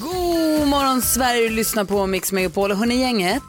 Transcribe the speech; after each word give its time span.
God 0.00 0.68
morgon 0.68 1.02
Sverige, 1.02 1.48
du 1.48 1.54
lyssnar 1.54 1.84
på 1.84 2.06
Mix 2.06 2.32
Megapol. 2.32 2.70
Och 2.70 2.76
hörni 2.76 3.00
gänget, 3.00 3.42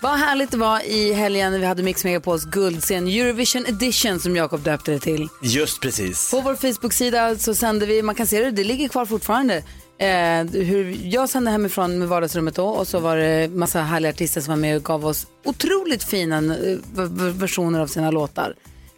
vad 0.00 0.18
härligt 0.18 0.50
det 0.50 0.56
var 0.56 0.80
i 0.80 1.12
helgen 1.12 1.52
när 1.52 1.58
vi 1.58 1.64
hade 1.64 1.82
Mix 1.82 2.04
Megapols 2.04 2.44
guldscen 2.44 3.06
Eurovision 3.08 3.66
edition 3.66 4.20
som 4.20 4.36
Jakob 4.36 4.60
döpte 4.60 4.90
det 4.90 4.98
till. 4.98 5.28
Just 5.42 5.80
precis. 5.80 6.30
På 6.30 6.40
vår 6.40 6.54
Facebook-sida 6.54 7.36
så 7.36 7.54
sände 7.54 7.86
vi, 7.86 8.02
man 8.02 8.14
kan 8.14 8.26
se 8.26 8.40
det, 8.40 8.50
det 8.50 8.64
ligger 8.64 8.88
kvar 8.88 9.06
fortfarande. 9.06 9.56
Eh, 9.98 10.44
hur 10.52 10.98
jag 11.02 11.28
sände 11.28 11.50
hemifrån 11.50 11.98
med 11.98 12.08
vardagsrummet 12.08 12.54
då 12.54 12.66
och 12.66 12.88
så 12.88 12.98
var 12.98 13.16
det 13.16 13.48
massa 13.48 13.80
härliga 13.80 14.10
artister 14.10 14.40
som 14.40 14.52
var 14.52 14.56
med 14.58 14.76
och 14.76 14.84
gav 14.84 15.06
oss 15.06 15.26
otroligt 15.44 16.04
fina 16.04 16.36
eh, 16.36 16.78
versioner 17.32 17.80
av 17.80 17.86
sina 17.86 18.10
låtar. 18.10 18.54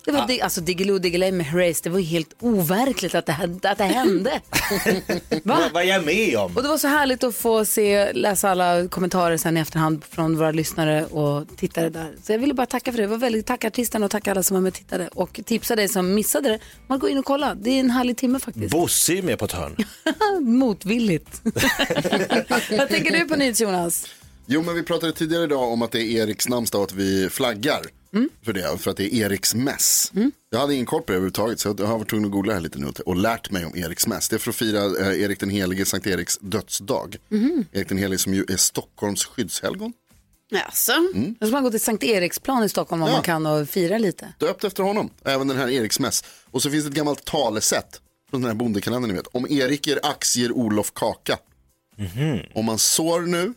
Det 0.09 0.13
var 0.19 0.27
di- 0.27 0.41
alltså 0.41 0.61
Diggiloo 0.61 0.99
Diggiley 0.99 1.33
med 1.33 1.47
Herreys, 1.47 1.81
det 1.81 1.91
var 1.91 2.01
helt 2.01 2.35
overkligt 2.41 3.15
att 3.15 3.27
det, 3.27 3.33
hände- 3.33 3.71
att 3.71 3.79
det 3.79 3.85
hände. 3.85 4.31
Va? 5.45 5.59
Vad, 5.61 5.73
vad 5.73 5.83
är 5.83 5.87
jag 5.87 6.05
med 6.05 6.37
om? 6.37 6.57
Och 6.57 6.63
det 6.63 6.69
var 6.69 6.79
så 6.79 6.89
härligt 6.89 7.25
att 7.25 7.35
få 7.37 7.65
se, 7.65 8.13
läsa 8.13 8.51
alla 8.51 8.89
kommentarer 8.89 9.37
sen 9.37 9.57
i 9.57 9.61
efterhand 9.61 10.05
från 10.11 10.37
våra 10.37 10.51
lyssnare 10.53 11.05
och 11.07 11.45
tittare 11.57 11.89
där. 11.89 12.15
Så 12.23 12.33
jag 12.33 12.39
ville 12.39 12.55
bara 12.55 12.67
tacka 12.67 12.93
för 12.93 12.97
det. 12.97 13.03
det 13.05 13.09
var 13.09 13.17
väldigt, 13.19 13.47
tacka 13.47 13.67
artisterna 13.67 14.05
och 14.05 14.11
tacka 14.11 14.31
alla 14.31 14.43
som 14.43 14.55
var 14.55 14.61
med 14.63 14.69
och 14.71 14.75
tittade. 14.75 15.09
Och 15.09 15.41
tipsa 15.45 15.77
dig 15.77 15.89
som 15.89 16.15
missade 16.15 16.49
det. 16.49 16.59
Man 16.87 16.99
går 16.99 17.11
in 17.11 17.19
och 17.19 17.25
kolla. 17.25 17.55
Det 17.55 17.71
är 17.71 17.81
en 17.81 17.91
härlig 17.91 18.17
timme 18.17 18.39
faktiskt. 18.39 18.71
Bosse 18.71 19.13
är 19.13 19.23
med 19.23 19.39
på 19.39 19.45
ett 19.45 19.53
hörn. 19.53 19.77
Motvilligt. 20.59 21.41
Vad 22.79 22.89
tänker 22.89 23.11
du 23.19 23.25
på 23.25 23.37
nyhets 23.37 23.61
Jonas? 23.61 24.07
Jo, 24.47 24.63
men 24.63 24.75
vi 24.75 24.83
pratade 24.83 25.13
tidigare 25.13 25.45
idag 25.45 25.73
om 25.73 25.83
att 25.83 25.93
det 25.93 26.03
är 26.03 26.23
Eriks 26.23 26.49
namnsdag 26.49 26.79
och 26.81 26.85
att 26.85 26.93
vi 26.93 27.29
flaggar 27.31 27.81
Mm. 28.13 28.29
för 28.43 28.53
det, 28.53 28.79
för 28.79 28.91
att 28.91 28.97
det 28.97 29.15
är 29.15 29.25
Eriks 29.25 29.55
mäss. 29.55 30.13
Jag 30.51 30.59
hade 30.59 30.75
ingen 30.75 30.87
koll 30.87 31.03
på 31.03 31.07
det 31.13 31.17
överhuvudtaget, 31.17 31.61
så 31.61 31.75
jag 31.79 31.87
har 31.87 31.99
varit 31.99 32.11
tvungen 32.11 32.27
att 32.27 32.33
googla 32.33 32.53
här 32.55 32.61
lite 32.61 32.79
nu 32.79 32.93
och 33.07 33.17
lärt 33.17 33.51
mig 33.51 33.65
om 33.65 33.77
Eriks 33.77 34.07
mäss. 34.07 34.29
Det 34.29 34.37
är 34.37 34.39
för 34.39 34.51
att 34.51 34.57
fira 34.57 34.85
eh, 35.01 35.21
Erik 35.23 35.41
den 35.41 35.51
helige, 35.51 35.85
Sankt 35.85 36.07
Eriks 36.07 36.39
dödsdag. 36.41 37.17
Mhm. 37.29 37.65
Erik 37.73 37.89
den 37.89 37.99
helige 37.99 38.19
som 38.19 38.35
ju 38.35 38.45
är 38.49 38.57
Stockholms 38.57 39.25
skyddshelgon. 39.25 39.93
Jaså? 40.51 40.93
Då 41.41 41.47
ska 41.47 41.53
man 41.53 41.63
gå 41.63 41.71
till 41.71 41.81
Sankt 41.81 42.05
Eriksplan 42.05 42.65
i 42.65 42.69
Stockholm 42.69 43.03
om 43.03 43.09
Ja. 43.09 43.15
man 43.15 43.23
kan 43.23 43.47
och 43.47 43.69
fira 43.69 43.99
lite. 43.99 44.33
Döpt 44.39 44.65
efter 44.65 44.83
honom, 44.83 45.11
även 45.25 45.49
den 45.49 45.57
här 45.57 45.69
Eriks 45.69 46.01
mäss. 46.01 46.25
Och 46.51 46.63
så 46.63 46.71
finns 46.71 46.85
det 46.85 46.89
ett 46.91 46.95
gammalt 46.97 47.25
talesätt 47.25 48.01
från 48.31 48.41
den 48.43 48.51
här 48.51 48.55
bondekalendern 48.57 49.11
ni 49.11 49.17
vet. 49.17 49.27
Om 49.27 49.47
Erik 49.51 49.87
ger 49.87 50.01
aktier 50.03 50.53
Olof 50.53 50.93
kaka. 50.95 51.39
Om 52.55 52.65
man 52.65 52.79
sår 52.79 53.21
nu 53.21 53.55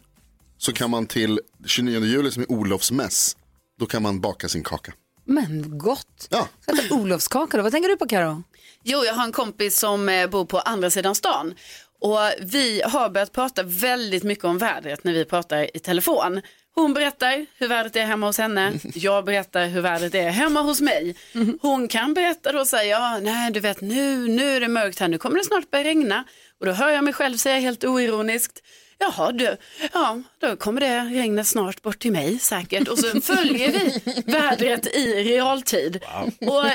så 0.58 0.74
kan 0.74 0.90
man 0.90 1.06
till 1.06 1.40
29 1.66 2.06
juli 2.06 2.32
som 2.32 2.44
är 2.44 2.52
Olofs 2.52 2.92
mäss, 2.92 3.38
då 3.82 3.88
kan 3.88 4.04
man 4.04 4.22
baka 4.22 4.50
sin 4.50 4.64
kaka. 4.64 4.94
Men 5.26 5.78
gott. 5.78 6.28
Ja. 6.30 6.48
Olofskaka 6.92 7.58
då. 7.58 7.64
Vad 7.64 7.72
tänker 7.72 7.90
du 7.90 7.98
på 7.98 8.08
Karo? 8.08 8.44
Jo, 8.84 9.04
jag 9.06 9.14
har 9.14 9.24
en 9.24 9.32
kompis 9.32 9.80
som 9.80 10.10
eh, 10.10 10.30
bor 10.30 10.46
på 10.46 10.60
andra 10.60 10.90
sidan 10.90 11.16
stan. 11.16 11.54
Och 12.02 12.20
vi 12.42 12.82
har 12.86 13.10
börjat 13.10 13.32
prata 13.32 13.64
väldigt 13.64 14.24
mycket 14.24 14.46
om 14.46 14.58
vädret 14.58 15.04
när 15.04 15.14
vi 15.14 15.26
pratar 15.26 15.78
i 15.78 15.80
telefon. 15.80 16.42
Hon 16.76 16.94
berättar 16.94 17.46
hur 17.58 17.68
vädret 17.68 17.96
är 17.96 18.06
hemma 18.06 18.28
hos 18.28 18.38
henne. 18.38 18.74
Jag 18.94 19.26
berättar 19.26 19.68
hur 19.68 19.82
vädret 19.82 20.16
är 20.16 20.30
hemma 20.30 20.62
hos 20.62 20.82
mig. 20.82 21.16
Hon 21.62 21.88
kan 21.88 22.14
berätta 22.14 22.52
då 22.52 22.60
och 22.60 22.68
säga, 22.68 23.00
ja, 23.00 23.20
nej 23.20 23.52
du 23.52 23.60
vet 23.60 23.82
nu, 23.82 24.28
nu 24.28 24.56
är 24.56 24.60
det 24.60 24.68
mörkt 24.68 25.00
här, 25.00 25.08
nu 25.08 25.18
kommer 25.18 25.38
det 25.38 25.46
snart 25.46 25.72
börja 25.72 25.84
regna. 25.84 26.24
Och 26.60 26.66
då 26.66 26.72
hör 26.72 26.90
jag 26.90 27.04
mig 27.04 27.14
själv 27.14 27.38
säga 27.38 27.60
helt 27.60 27.84
oironiskt, 27.84 28.64
jaha 29.02 29.32
du, 29.32 29.58
ja 29.94 30.22
då 30.42 30.56
kommer 30.56 30.82
det 30.82 31.00
regnet 31.00 31.48
snart 31.48 31.82
bort 31.82 32.00
till 32.00 32.12
mig 32.12 32.40
säkert. 32.40 32.88
Och 32.88 33.00
så 33.00 33.22
följer 33.36 33.72
vi 33.72 34.02
vädret 34.26 34.86
i 34.88 35.24
realtid. 35.24 36.00
Och 36.40 36.66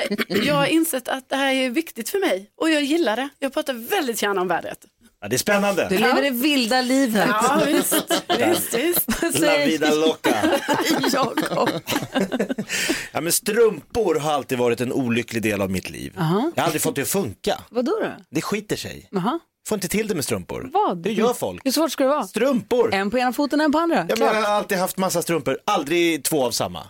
jag 0.45 0.55
har 0.55 0.65
insett 0.65 1.07
att 1.07 1.29
det 1.29 1.35
här 1.35 1.53
är 1.53 1.69
viktigt 1.69 2.09
för 2.09 2.19
mig 2.19 2.49
och 2.57 2.69
jag 2.69 2.83
gillar 2.83 3.15
det. 3.15 3.29
Jag 3.39 3.53
pratar 3.53 3.73
väldigt 3.73 4.21
gärna 4.21 4.41
om 4.41 4.47
vädret. 4.47 4.79
Ja, 5.21 5.27
det 5.27 5.35
är 5.35 5.37
spännande. 5.37 5.87
Du 5.89 5.97
lever 5.97 6.21
det 6.21 6.29
vilda 6.29 6.81
livet. 6.81 7.27
Ja, 7.27 7.61
visst, 7.67 7.93
visst, 8.39 8.73
visst. 8.73 9.09
La 9.39 9.57
vida 9.65 9.95
loca. 9.95 10.59
Jakob. 11.13 11.69
Ja, 13.11 13.21
men 13.21 13.31
strumpor 13.31 14.15
har 14.15 14.31
alltid 14.31 14.57
varit 14.57 14.81
en 14.81 14.93
olycklig 14.93 15.41
del 15.43 15.61
av 15.61 15.71
mitt 15.71 15.89
liv. 15.89 16.13
Jag 16.15 16.23
har 16.23 16.51
aldrig 16.57 16.81
fått 16.81 16.95
det 16.95 17.01
att 17.01 17.07
funka. 17.07 17.59
Vadå 17.69 17.91
då? 18.01 18.11
Det 18.29 18.41
skiter 18.41 18.75
sig. 18.75 19.07
Jaha. 19.11 19.39
Får 19.67 19.75
inte 19.75 19.87
till 19.87 20.07
det 20.07 20.15
med 20.15 20.25
strumpor. 20.25 20.69
Vad? 20.73 21.07
Hur 21.07 21.13
gör 21.13 21.33
folk? 21.33 21.61
Hur 21.65 21.71
svårt 21.71 21.91
ska 21.91 22.03
det 22.03 22.09
vara? 22.09 22.23
Strumpor. 22.27 22.93
En 22.93 23.11
på 23.11 23.17
ena 23.17 23.33
foten, 23.33 23.61
en 23.61 23.71
på 23.71 23.77
andra. 23.77 23.95
Ja, 23.95 24.03
men 24.07 24.17
Klart. 24.17 24.35
jag 24.35 24.41
har 24.41 24.55
alltid 24.55 24.77
haft 24.77 24.97
massa 24.97 25.21
strumpor, 25.21 25.57
aldrig 25.65 26.23
två 26.23 26.45
av 26.45 26.51
samma. 26.51 26.83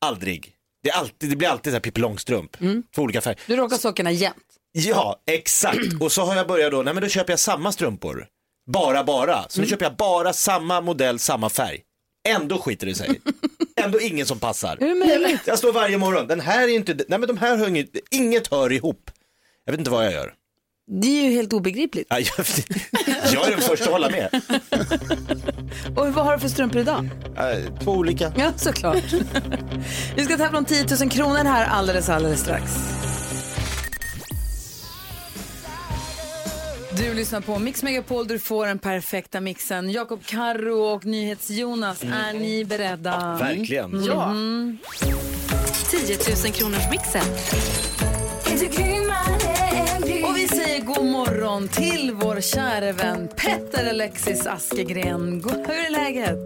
Aldrig. 0.00 0.52
Det, 0.82 0.90
är 0.90 0.94
alltid, 0.98 1.30
det 1.30 1.36
blir 1.36 1.48
alltid 1.48 1.72
så 1.72 1.74
här 1.74 1.80
Pippi 1.80 2.00
Långstrump, 2.00 2.56
två 2.94 3.02
olika 3.02 3.20
färger. 3.20 3.40
Du 3.46 3.56
råkar 3.56 3.76
sockorna 3.76 4.10
jämt. 4.12 4.36
Ja, 4.72 5.22
exakt. 5.26 6.00
Och 6.00 6.12
så 6.12 6.22
har 6.22 6.36
jag 6.36 6.46
börjat 6.46 6.72
då, 6.72 6.82
nej 6.82 6.94
men 6.94 7.02
då 7.02 7.08
köper 7.08 7.32
jag 7.32 7.40
samma 7.40 7.72
strumpor. 7.72 8.26
Bara, 8.72 9.04
bara. 9.04 9.48
Så 9.48 9.60
nu 9.60 9.66
köper 9.66 9.84
jag 9.84 9.96
bara 9.96 10.32
samma 10.32 10.80
modell, 10.80 11.18
samma 11.18 11.48
färg. 11.48 11.80
Ändå 12.28 12.58
skiter 12.58 12.86
det 12.86 12.94
sig. 12.94 13.20
Ändå 13.76 14.00
ingen 14.00 14.26
som 14.26 14.38
passar. 14.38 14.76
Hur 14.80 14.88
det 14.88 14.94
möjligt? 14.94 15.40
Jag 15.44 15.58
står 15.58 15.72
varje 15.72 15.98
morgon, 15.98 16.26
den 16.26 16.40
här 16.40 16.68
är 16.68 16.74
inte, 16.74 16.94
nej 17.08 17.18
men 17.18 17.28
de 17.28 17.38
här 17.38 17.56
hör 17.56 17.68
inget, 17.68 17.90
inget 18.10 18.46
hör 18.46 18.72
ihop. 18.72 19.10
Jag 19.64 19.72
vet 19.72 19.78
inte 19.78 19.90
vad 19.90 20.06
jag 20.06 20.12
gör. 20.12 20.34
Det 20.88 21.06
är 21.06 21.24
ju 21.24 21.30
helt 21.30 21.52
obegripligt. 21.52 22.06
Ja, 22.10 22.18
Jag, 22.18 22.28
jag 23.32 23.46
är 23.46 23.50
den 23.50 23.60
första 23.60 23.84
att 23.84 23.90
hålla 23.92 24.10
med. 24.10 24.28
Och 25.96 26.14
vad 26.14 26.24
har 26.24 26.32
du 26.32 26.38
för 26.40 26.48
strumpor 26.48 26.80
idag? 26.80 27.08
Eh, 27.36 27.78
Två 27.84 27.92
olika. 27.92 28.32
Ja, 28.36 28.52
såklart. 28.56 29.04
Vi 30.16 30.24
ska 30.24 30.36
tävla 30.36 30.58
om 30.58 30.64
10 30.64 30.86
000 31.00 31.10
kronor 31.10 31.44
här 31.44 31.66
alldeles, 31.66 32.08
alldeles 32.08 32.40
strax. 32.40 32.72
Du 36.96 37.14
lyssnar 37.14 37.40
på 37.40 37.58
Mix 37.58 37.82
Megapol, 37.82 38.26
du 38.28 38.38
får 38.38 38.66
den 38.66 38.78
perfekta 38.78 39.40
mixen. 39.40 39.90
Jakob 39.90 40.20
Karro 40.26 40.80
och 40.80 41.04
NyhetsJonas, 41.04 42.02
är 42.02 42.32
ni 42.38 42.64
beredda? 42.64 43.36
Verkligen. 43.40 44.04
Ja. 44.04 44.34
10 45.90 46.16
000 46.44 46.52
kronors 46.52 46.90
mixen. 46.90 47.24
God 50.86 51.06
morgon 51.06 51.68
till 51.68 52.12
vår 52.14 52.40
kära 52.40 52.92
vän 52.92 53.28
Petter 53.28 53.90
Alexis 53.90 54.46
Askegren. 54.46 55.42
Hur 55.44 55.74
är 55.86 55.90
läget? 55.90 56.38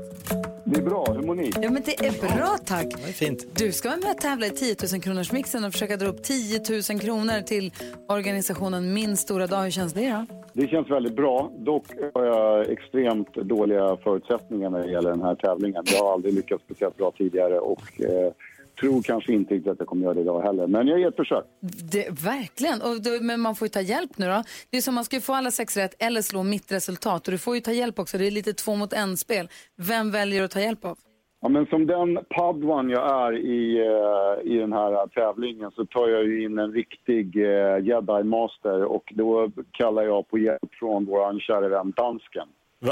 Det 0.65 0.81
är 0.81 0.83
bra, 0.84 1.05
hur 1.12 1.23
mår 1.23 1.34
ni? 1.34 1.51
Ja, 1.62 1.71
men 1.71 1.83
det 1.83 2.06
är 2.06 2.37
bra 2.37 2.56
tack. 2.65 2.87
Det 2.97 3.09
är 3.09 3.12
fint. 3.12 3.47
Du 3.56 3.73
ska 3.73 3.89
vara 3.89 4.01
med 4.01 4.11
och 4.11 4.21
tävla 4.21 4.47
i 4.47 4.51
10 4.51 4.77
000 4.93 5.03
kronors 5.03 5.33
mixen 5.33 5.65
och 5.65 5.73
försöka 5.73 5.97
dra 5.97 6.06
upp 6.06 6.23
10 6.23 6.61
000 6.91 7.01
kronor 7.01 7.43
till 7.43 7.73
organisationen 8.09 8.95
Min 8.95 9.17
stora 9.17 9.47
dag. 9.47 9.62
Hur 9.62 9.71
känns 9.71 9.93
det 9.93 10.11
då? 10.11 10.27
Det 10.53 10.69
känns 10.69 10.91
väldigt 10.91 11.17
bra. 11.17 11.51
Dock 11.59 11.84
har 12.15 12.25
jag 12.25 12.71
extremt 12.71 13.34
dåliga 13.34 13.97
förutsättningar 13.97 14.71
när 14.71 14.83
det 14.83 14.91
gäller 14.91 15.11
den 15.11 15.22
här 15.22 15.34
tävlingen. 15.34 15.84
Jag 15.87 16.05
har 16.05 16.12
aldrig 16.12 16.34
lyckats 16.34 16.65
speciellt 16.65 16.97
bra 16.97 17.12
tidigare 17.19 17.59
och 17.59 18.01
eh, 18.01 18.33
tror 18.81 19.03
kanske 19.03 19.33
inte 19.33 19.55
riktigt 19.55 19.73
att 19.73 19.79
jag 19.79 19.89
kommer 19.89 20.03
göra 20.03 20.15
det 20.15 20.21
idag 20.21 20.43
heller. 20.43 20.67
Men 20.67 20.87
jag 20.87 21.01
ger 21.01 21.09
ett 21.09 21.17
försök. 21.17 21.45
Det, 21.93 22.11
verkligen, 22.11 22.83
och 22.83 23.03
då, 23.03 23.11
men 23.21 23.41
man 23.41 23.55
får 23.55 23.67
ju 23.67 23.71
ta 23.71 23.81
hjälp 23.81 24.19
nu 24.19 24.27
då. 24.27 24.43
Det 24.71 24.77
är 24.77 24.81
som 24.81 24.95
man 24.95 25.05
ska 25.05 25.17
ju 25.17 25.23
få 25.23 25.35
alla 25.35 25.51
sex 25.51 25.77
rätt 25.77 26.03
eller 26.03 26.23
slå 26.23 26.43
mitt 26.43 26.73
resultat 26.73 27.29
och 27.29 27.33
du 27.33 27.39
får 27.39 27.55
ju 27.55 27.61
ta 27.61 27.73
hjälp 27.73 27.99
också. 27.99 28.19
Det 28.19 28.27
är 28.27 28.31
lite 28.31 28.53
två 28.53 28.77
mot 28.77 28.93
en 28.93 29.17
spel. 29.17 29.49
Vem 29.77 30.11
väljer 30.11 30.39
du 30.39 30.45
att 30.45 30.51
ta 30.51 30.61
hjälp 30.61 30.85
av? 30.85 30.99
Ja, 31.43 31.49
men 31.49 31.67
som 31.67 31.87
den 31.87 32.19
padwan 32.31 32.91
jag 32.91 33.27
är 33.27 33.33
i, 33.39 33.79
eh, 33.79 34.53
i 34.53 34.57
den 34.59 34.73
här 34.73 35.07
tävlingen 35.07 35.71
så 35.71 35.87
tar 35.87 36.09
jag 36.09 36.25
ju 36.25 36.45
in 36.45 36.59
en 36.59 36.72
riktig 36.72 37.37
eh, 37.37 37.78
jedi 37.78 38.22
master 38.25 38.84
och 38.84 39.13
då 39.15 39.51
kallar 39.71 40.03
jag 40.03 40.28
på 40.28 40.39
hjälp 40.39 40.75
från 40.78 41.04
vår 41.04 41.41
kära 41.41 41.69
vän 41.69 41.93
dansken. 41.97 42.49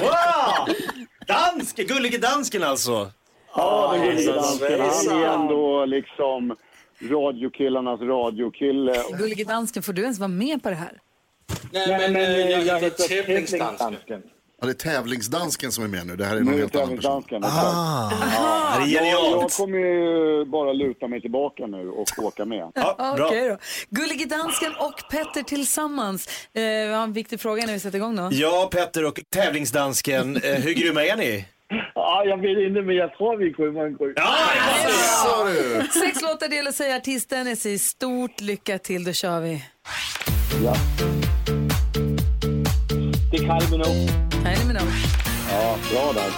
Wow! 0.00 0.74
Dansk, 1.26 1.76
gullige 1.76 2.18
dansken 2.18 2.62
alltså. 2.62 3.10
Ja, 3.56 3.90
den 3.92 4.06
gullige 4.06 4.32
dansken. 4.32 4.80
Han 4.80 5.22
är 5.22 5.26
ändå 5.26 5.84
liksom 5.84 6.56
radiokillarnas 7.10 8.00
radiokille. 8.00 8.94
Gullige 9.18 9.44
dansken, 9.44 9.82
får 9.82 9.92
du 9.92 10.02
ens 10.02 10.18
vara 10.18 10.28
med 10.28 10.62
på 10.62 10.68
det 10.70 10.76
här? 10.76 11.00
Nej, 11.72 12.10
men, 12.10 12.66
jag 12.66 12.80
heter 12.80 13.08
tävlingsdansken. 13.08 14.22
Ja, 14.62 14.66
det 14.66 14.72
är 14.72 14.74
tävlingsdansken 14.74 15.72
som 15.72 15.84
är 15.84 15.88
med 15.88 16.06
nu. 16.06 16.16
Det 16.16 16.24
här 16.24 16.36
är 16.36 16.40
Nu 16.40 16.50
någon 16.50 16.60
helt 16.60 16.76
annan 16.76 16.96
person. 16.96 17.22
tävlingsdansken. 17.22 17.44
exakt. 17.44 17.66
Ah, 17.66 18.78
det 18.78 18.84
är 18.84 18.94
Jag, 18.94 19.06
jag 19.06 19.20
genialt. 19.22 19.56
kommer 19.56 19.78
ju 19.78 20.44
bara 20.44 20.72
luta 20.72 21.08
mig 21.08 21.20
tillbaka 21.20 21.66
nu 21.66 21.88
och 21.90 22.08
åka 22.18 22.44
med. 22.44 22.70
Ja, 22.74 23.14
bra. 23.16 23.26
Okej 23.26 23.48
då. 23.48 23.56
Gullige 23.90 24.24
dansken 24.26 24.72
och 24.78 25.10
Petter 25.10 25.42
tillsammans. 25.42 26.26
Eh, 26.52 26.62
vi 26.62 26.92
har 26.92 27.02
en 27.02 27.12
viktig 27.12 27.40
fråga 27.40 27.66
när 27.66 27.72
vi 27.72 27.80
sätter 27.80 27.98
igång 27.98 28.16
då. 28.16 28.28
Ja, 28.32 28.68
Petter 28.72 29.06
och 29.06 29.20
tävlingsdansken, 29.30 30.36
eh, 30.36 30.42
hur 30.54 30.72
grymma 30.74 31.04
är 31.04 31.16
ni? 31.16 31.44
Ja, 31.94 32.22
jag 32.26 32.36
vet 32.40 32.58
inte, 32.58 32.82
men 32.82 32.96
jag 32.96 33.14
tror 33.16 33.36
vi 33.36 33.52
kommer 33.52 33.88
gå. 33.88 34.12
Ja, 34.16 34.36
Sa 35.24 35.44
du? 35.44 35.86
Sex 36.00 36.22
låtar 36.22 36.48
det 36.48 36.56
gäller 36.56 36.68
att 36.68 36.74
säga 36.76 36.96
artisten. 36.96 37.46
Jag 37.46 37.58
säger 37.58 37.78
stort 37.78 38.40
lycka 38.40 38.78
till, 38.78 39.04
då 39.04 39.12
kör 39.12 39.40
vi. 39.40 39.64
Ja. 40.64 40.74
Det 43.30 43.36
är 43.36 43.40
Kylie 43.40 43.70
Minogue. 43.70 44.08
Kylie 44.30 44.66
Minogue. 44.66 44.92
Ja, 45.50 45.76
bra 45.92 46.12
där. 46.12 46.30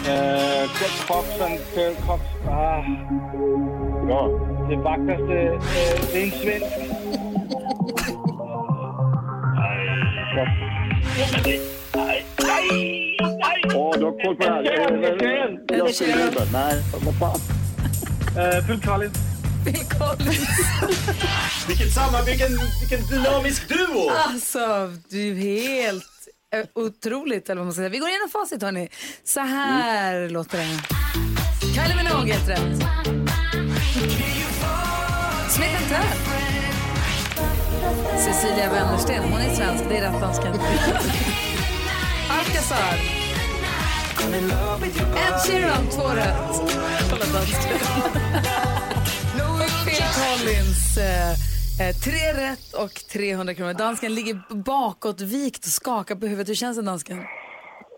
Uh, 0.00 0.62
Greg 0.78 0.90
Fox 0.90 1.28
och 1.28 1.74
Pearl 1.74 1.94
Cox. 1.94 2.22
Ah. 2.48 2.82
Bra. 4.06 4.28
Det 4.68 4.76
vackraste, 4.76 5.22
uh, 5.22 5.60
det 6.12 6.18
är 6.18 6.24
en 6.24 6.30
svensk. 6.30 7.00
Justin 15.90 16.16
Bieber. 16.16 16.48
Nej, 16.52 16.82
vad 17.04 17.14
fan. 17.18 17.40
Phil 18.66 18.80
Collins. 18.80 19.18
Phil 19.64 19.84
Collins. 19.98 20.48
Vilket 21.68 21.94
samarbete, 21.94 22.30
vilken, 22.30 22.58
vilken 22.80 23.06
dynamisk 23.06 23.68
duo! 23.68 24.10
Alltså, 24.10 24.92
du 25.08 25.30
är 25.30 25.34
helt 25.34 26.04
eh, 26.54 26.66
otroligt. 26.74 27.50
Eller 27.50 27.58
vad 27.58 27.66
man 27.66 27.72
ska 27.72 27.80
säga. 27.80 27.88
Vi 27.88 27.98
går 27.98 28.08
igenom 28.08 28.28
facit, 28.32 28.62
hörni. 28.62 28.88
Så 29.24 29.40
här 29.40 30.28
låter 30.28 30.58
det. 30.58 30.80
Kylie 31.74 31.96
Minogue, 31.96 32.34
helt 32.34 32.48
rätt. 32.48 32.78
Smith 35.50 35.88
Tell. 35.88 36.18
Cecilia 38.18 38.72
Wennersten, 38.72 39.22
hon 39.32 39.40
är 39.40 39.54
svensk. 39.54 39.84
Det 39.88 39.96
är 39.96 40.12
rätt 40.12 40.20
dansken. 40.20 40.52
Alcazar. 42.30 43.19
Ed 44.20 45.36
Sheeran, 45.46 45.86
två 45.94 46.08
rätt. 46.08 46.54
Kolla 47.10 47.24
dansken. 47.34 47.78
Phil 49.84 50.04
Collins. 50.20 50.96
Eh, 50.98 51.30
eh, 51.88 51.94
tre 52.04 52.42
rätt 52.44 52.72
och 52.74 52.94
300 53.12 53.54
kronor. 53.54 53.74
Dansken 53.74 54.14
ligger 54.14 54.62
bakåtvikt 54.64 55.64
och 55.64 55.70
skakar 55.70 56.14
på 56.14 56.26
huvudet. 56.26 56.48
Hur 56.48 56.54
känns 56.54 56.76
det, 56.76 56.82
dansken? 56.82 57.24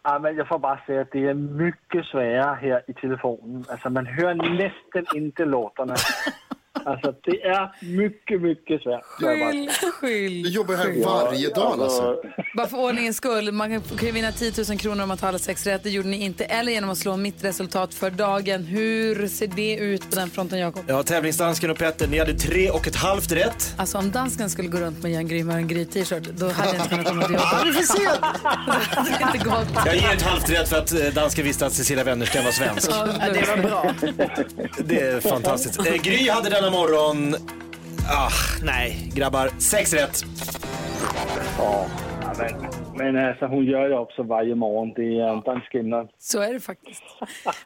Ja, 0.04 0.18
men 0.18 0.36
jag 0.36 0.48
får 0.48 0.58
bara 0.58 0.80
säga 0.86 1.00
att 1.00 1.12
det 1.12 1.28
är 1.28 1.34
mycket 1.34 2.04
svårare 2.04 2.58
här 2.60 2.82
i 2.90 2.92
telefonen. 2.94 3.64
Alltså 3.68 3.90
man 3.90 4.06
hör 4.06 4.34
nästan 4.34 5.16
inte 5.16 5.44
låtarna. 5.44 5.94
Alltså 6.84 7.14
det 7.24 7.42
är 7.42 7.84
mycket, 7.84 8.42
mycket 8.42 8.82
svårt. 8.82 9.02
Skyll, 9.04 9.70
Du 9.82 9.90
skyll. 9.90 10.54
jobbar 10.54 10.74
här 10.74 11.04
varje 11.04 11.48
dag 11.48 11.80
alltså. 11.80 12.16
Bara 12.56 12.66
för 12.66 12.78
ordningens 12.78 13.16
skull, 13.16 13.52
man 13.52 13.80
kan 13.80 14.06
ju 14.06 14.12
vinna 14.12 14.32
10 14.32 14.52
000 14.68 14.78
kronor 14.78 15.02
om 15.02 15.08
man 15.08 15.18
tar 15.18 15.28
alla 15.28 15.38
sex 15.38 15.66
rätt. 15.66 15.82
Det 15.82 15.90
gjorde 15.90 16.08
ni 16.08 16.24
inte. 16.24 16.44
Eller 16.44 16.72
genom 16.72 16.90
att 16.90 16.98
slå 16.98 17.16
mitt 17.16 17.44
resultat 17.44 17.94
för 17.94 18.10
dagen. 18.10 18.64
Hur 18.64 19.28
ser 19.28 19.46
det 19.46 19.76
ut 19.76 20.10
på 20.10 20.16
den 20.16 20.30
fronten, 20.30 20.58
Jakob? 20.58 20.82
Ja, 20.86 21.02
tävlingsdansken 21.02 21.70
och 21.70 21.78
Petter, 21.78 22.08
ni 22.08 22.18
hade 22.18 22.34
tre 22.34 22.70
och 22.70 22.86
ett 22.86 22.96
halvt 22.96 23.32
rätt. 23.32 23.74
Alltså 23.76 23.98
om 23.98 24.10
dansken 24.10 24.50
skulle 24.50 24.68
gå 24.68 24.78
runt 24.78 25.02
med 25.02 25.12
en 25.12 25.28
grymmare 25.28 25.56
än 25.56 25.68
Gry-t-shirt, 25.68 26.22
då 26.24 26.48
hade 26.48 26.68
jag 26.68 26.76
inte 26.76 26.88
kunnat 26.88 27.06
komma 27.06 27.22
till 27.22 27.34
jobbet. 27.34 27.66
Vi 27.66 27.72
får 27.72 27.82
se. 27.82 28.02
Det 29.18 29.24
är 29.24 29.34
inte 29.34 29.48
gott. 29.48 29.86
Jag 29.86 29.96
ger 29.96 30.12
ett 30.14 30.22
halvt 30.22 30.50
rätt 30.50 30.68
för 30.68 30.76
att 30.78 30.92
eh, 30.92 30.98
dansken 31.14 31.44
visste 31.44 31.66
att 31.66 31.72
Cecilia 31.72 32.04
Wennersten 32.04 32.44
var 32.44 32.52
svensk. 32.52 32.90
Ja, 32.90 33.06
det 33.32 33.48
var 33.48 33.56
bra. 33.62 33.94
Det 34.84 35.00
är 35.00 35.20
fantastiskt. 35.20 35.78
Eh, 35.86 35.94
Gry 35.94 36.28
hade 36.30 36.50
denna 36.50 36.70
morgon... 36.72 37.34
Ah, 38.08 38.30
nej, 38.64 39.10
grabbar. 39.14 39.48
Sex 39.60 39.92
rätt. 39.94 40.16
Ja, 41.58 41.86
men, 42.38 43.14
men 43.14 43.28
alltså 43.28 43.46
hon 43.46 43.64
gör 43.64 43.88
ju 43.88 43.94
också 43.94 44.22
varje 44.22 44.54
morgon. 44.54 44.92
Det 44.96 45.20
är 45.20 45.34
inte 45.34 45.50
en 45.50 45.60
skillnad. 45.60 46.08
Så 46.18 46.40
är 46.40 46.52
det 46.52 46.60
faktiskt. 46.60 47.02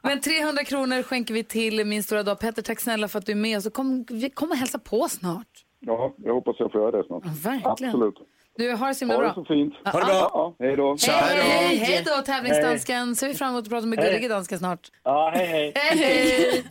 Men 0.02 0.20
300 0.20 0.64
kronor 0.64 1.02
skänker 1.02 1.34
vi 1.34 1.44
till 1.44 1.84
Min 1.86 2.02
stora 2.02 2.22
dag. 2.22 2.40
Petter, 2.40 2.62
tack 2.62 2.80
snälla 2.80 3.08
för 3.08 3.18
att 3.18 3.26
du 3.26 3.32
är 3.32 3.36
med 3.36 3.58
oss. 3.58 3.68
Kom, 3.72 4.04
vi 4.10 4.30
kommer 4.30 4.56
hälsa 4.56 4.78
på 4.78 5.08
snart. 5.08 5.46
Ja, 5.80 6.14
jag 6.24 6.34
hoppas 6.34 6.56
jag 6.58 6.72
får 6.72 6.80
göra 6.80 6.90
det 6.90 7.04
snart. 7.06 7.22
Ja, 7.24 7.30
verkligen. 7.50 7.72
Absolut. 7.72 8.14
Du, 8.56 8.72
har 8.72 8.88
det 8.88 8.94
så 8.94 9.04
himla 9.04 9.14
Ha 9.14 9.22
det 9.22 9.26
bra. 9.28 9.34
så 9.34 9.44
fint. 9.44 9.74
Ha 9.84 10.00
det 10.00 10.06
bra. 10.06 10.30
Ja, 10.32 10.54
hej 10.58 10.76
då. 10.76 10.96
Hej, 11.08 11.40
hej, 11.42 11.76
hej 11.76 12.02
då 12.06 12.22
tävlingsdansken. 12.22 13.16
Ser 13.16 13.28
vi 13.28 13.34
fram 13.34 13.50
emot 13.50 13.62
att 13.62 13.70
prata 13.70 13.86
med 13.86 13.98
gullige 13.98 14.28
dansken 14.28 14.58
snart. 14.58 14.80
Ja, 15.04 15.32
hej 15.34 15.46
hej. 15.46 15.72
Hej, 15.74 15.98
hej. 15.98 16.64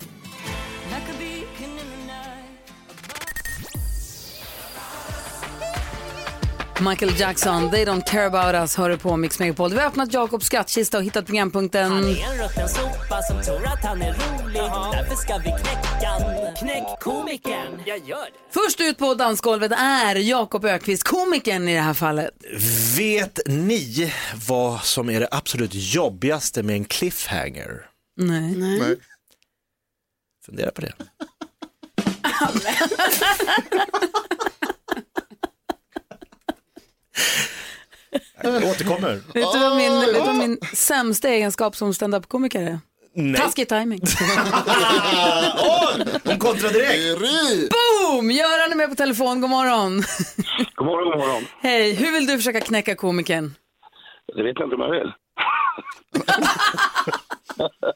Michael 6.81 7.19
Jackson, 7.19 7.72
They 7.72 7.86
Don't 7.86 8.01
Care 8.01 8.25
About 8.25 8.56
Us, 8.56 8.75
hör 8.75 8.89
du 8.89 8.98
på 8.98 9.18
Mix 9.18 9.39
Megapol. 9.39 9.74
Vi 9.74 9.80
har 9.80 9.88
öppnat 9.88 10.13
Jakobs 10.13 10.45
skattkista 10.45 10.98
och 10.98 11.04
hittat 11.04 11.25
programpunkten. 11.25 11.92
Han 11.92 12.04
är 12.04 12.07
en 12.07 12.13
rutten 12.44 12.69
sopa 12.69 13.22
som 13.22 13.42
tror 13.42 13.66
att 13.66 13.83
han 13.83 14.01
är 14.01 14.13
rolig 14.13 14.62
Därför 14.92 15.16
ska 15.16 15.38
vi 15.38 15.44
knäcka. 15.44 16.12
Knäck 16.60 17.00
komikern. 17.00 17.81
Jag 17.86 17.98
gör 17.98 18.25
det. 18.25 18.31
Först 18.50 18.81
ut 18.81 18.98
på 18.98 19.13
dansgolvet 19.13 19.72
är 19.72 20.16
Jakob 20.16 20.66
Ökvist, 20.66 21.04
komikern 21.04 21.68
i 21.68 21.74
det 21.74 21.81
här 21.81 21.94
fallet. 21.94 22.30
Vet 22.98 23.39
ni 23.45 24.13
vad 24.48 24.83
som 24.83 25.10
är 25.10 25.19
det 25.19 25.27
absolut 25.31 25.72
jobbigaste 25.74 26.63
med 26.63 26.75
en 26.75 26.86
cliffhanger? 26.86 27.86
Nej. 28.18 28.56
Nej. 28.56 28.95
Fundera 30.45 30.72
på 30.72 30.81
det. 30.81 30.94
Jag 38.44 38.64
återkommer. 38.64 39.22
Vet 39.34 39.54
du 39.54 39.60
vad 39.60 39.78
min, 39.78 40.00
vet 40.00 40.14
du 40.14 40.20
vad 40.20 40.36
min 40.36 40.58
sämsta 40.74 41.30
egenskap 41.30 41.76
som 41.76 41.94
stand-up-komiker 41.94 42.62
är? 42.62 42.80
Nej. 43.18 43.42
Taskig 43.42 43.70
timing. 43.70 44.00
Åh, 45.58 45.90
hon 46.24 46.38
kontrar 46.40 46.70
direkt. 46.70 47.20
Boom! 47.72 48.32
Göran 48.32 48.72
är 48.72 48.76
med 48.76 48.90
på 48.90 48.96
telefon, 48.96 49.42
god 49.42 49.50
morgon. 49.50 50.04
God 50.76 50.86
morgon, 50.88 51.12
god 51.12 51.20
morgon. 51.20 51.44
Hej, 51.62 51.94
hur 51.94 52.12
vill 52.12 52.28
du 52.28 52.38
försöka 52.38 52.62
knäcka 52.62 52.96
komikern? 52.96 53.54
Det 54.36 54.44
vet 54.44 54.60
jag 54.60 54.66
inte 54.66 54.76
om 54.76 54.82
jag 54.82 54.92
vill. 54.92 55.12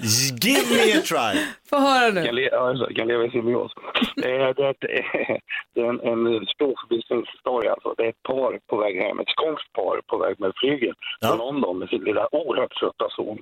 Give 0.44 0.64
me 0.76 0.98
a 0.98 1.02
try. 1.12 1.32
Få 1.70 1.76
höra 1.78 2.10
nu. 2.12 2.24
Kan, 2.24 2.34
le- 2.34 2.48
ja, 2.52 2.68
alltså, 2.68 2.86
kan 2.94 3.08
leva 3.08 3.24
i 3.24 3.30
symbios. 3.30 3.72
Det 4.16 4.30
är, 4.36 4.54
det 4.54 4.62
är, 4.66 4.70
ett- 4.70 5.42
det 5.74 5.80
är 5.80 5.88
en, 5.88 6.00
en 6.00 6.46
språkförbistringshistoria. 6.46 7.72
Alltså. 7.72 7.94
Det 7.96 8.04
är 8.04 8.08
ett 8.08 8.22
par 8.22 8.58
på 8.70 8.76
väg 8.76 8.96
hem, 9.02 9.18
ett 9.20 9.28
skånskt 9.36 9.72
par 9.72 10.00
på 10.06 10.18
väg 10.18 10.40
med 10.40 10.52
flyget 10.56 10.96
Ja. 11.20 11.28
från 11.28 11.38
London 11.38 11.78
med 11.78 11.88
sin 11.88 12.04
lilla 12.04 12.28
oerhört 12.34 12.74
söta 12.78 13.06
son. 13.10 13.38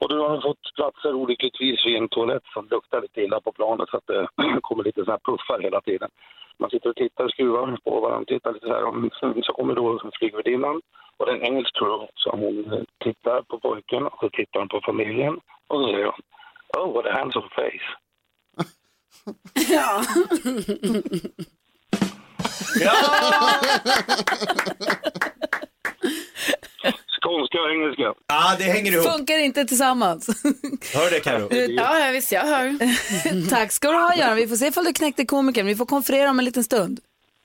Och 0.00 0.08
då 0.08 0.22
har 0.22 0.30
de 0.32 0.42
fått 0.42 0.74
platser 0.74 1.14
olyckligtvis 1.14 1.86
vid 1.86 1.96
en 1.96 2.08
toalett 2.08 2.46
som 2.54 2.68
luktar 2.70 3.00
lite 3.00 3.20
illa 3.20 3.40
på 3.40 3.52
planet 3.52 3.88
så 3.88 3.96
att 3.96 4.06
det 4.06 4.28
kommer 4.62 4.84
lite 4.84 5.04
såna 5.04 5.12
här 5.12 5.32
puffar 5.32 5.60
hela 5.60 5.80
tiden. 5.80 6.10
Man 6.58 6.70
sitter 6.70 6.90
och 6.90 6.96
tittar 6.96 7.24
och 7.24 7.30
skruvar 7.30 7.78
på 7.84 8.00
varandra, 8.00 8.24
tittar 8.24 8.52
lite 8.52 8.66
så 8.66 8.72
här. 8.72 8.84
Och 8.84 9.44
så 9.44 9.52
kommer 9.52 9.74
då 9.74 10.10
flygvärdinnan 10.18 10.80
och 11.16 11.26
det 11.26 11.32
är 11.32 11.36
en 11.36 11.44
engelsk 11.44 11.76
crew 11.78 12.08
så 12.14 12.30
hon 12.30 12.72
eh, 12.72 12.82
tittar 13.04 13.42
på 13.42 13.60
pojken 13.60 14.06
och 14.06 14.18
så 14.20 14.30
tittar 14.30 14.60
hon 14.60 14.68
på 14.68 14.80
familjen 14.80 15.40
och 15.66 15.80
så 15.80 15.86
säger 15.86 16.04
hon 16.04 16.22
Oh, 16.78 16.92
what 16.92 17.06
a 17.06 17.12
handsome 17.12 17.48
face. 17.56 17.96
Skånska 27.22 27.58
och 27.60 27.70
engelska. 27.70 28.02
Ja, 28.28 28.56
det 28.58 28.64
hänger 28.64 28.92
ihop. 28.92 29.12
Funkar 29.12 29.38
inte 29.38 29.64
tillsammans. 29.64 30.26
Hör 30.94 31.10
det 31.10 31.20
Karo. 31.20 31.48
Ja, 31.70 32.10
visst, 32.12 32.32
jag 32.32 32.40
hör. 32.42 32.76
Tack 33.50 33.72
ska 33.72 33.90
du 33.90 33.96
ha 33.96 34.14
Göran. 34.16 34.36
Vi 34.36 34.48
får 34.48 34.56
se 34.56 34.66
ifall 34.66 34.84
du 34.84 34.92
knäckte 34.92 35.24
komikern. 35.26 35.66
Vi 35.66 35.76
får 35.76 35.86
konferera 35.86 36.30
om 36.30 36.38
en 36.38 36.44
liten 36.44 36.64
stund. 36.64 37.00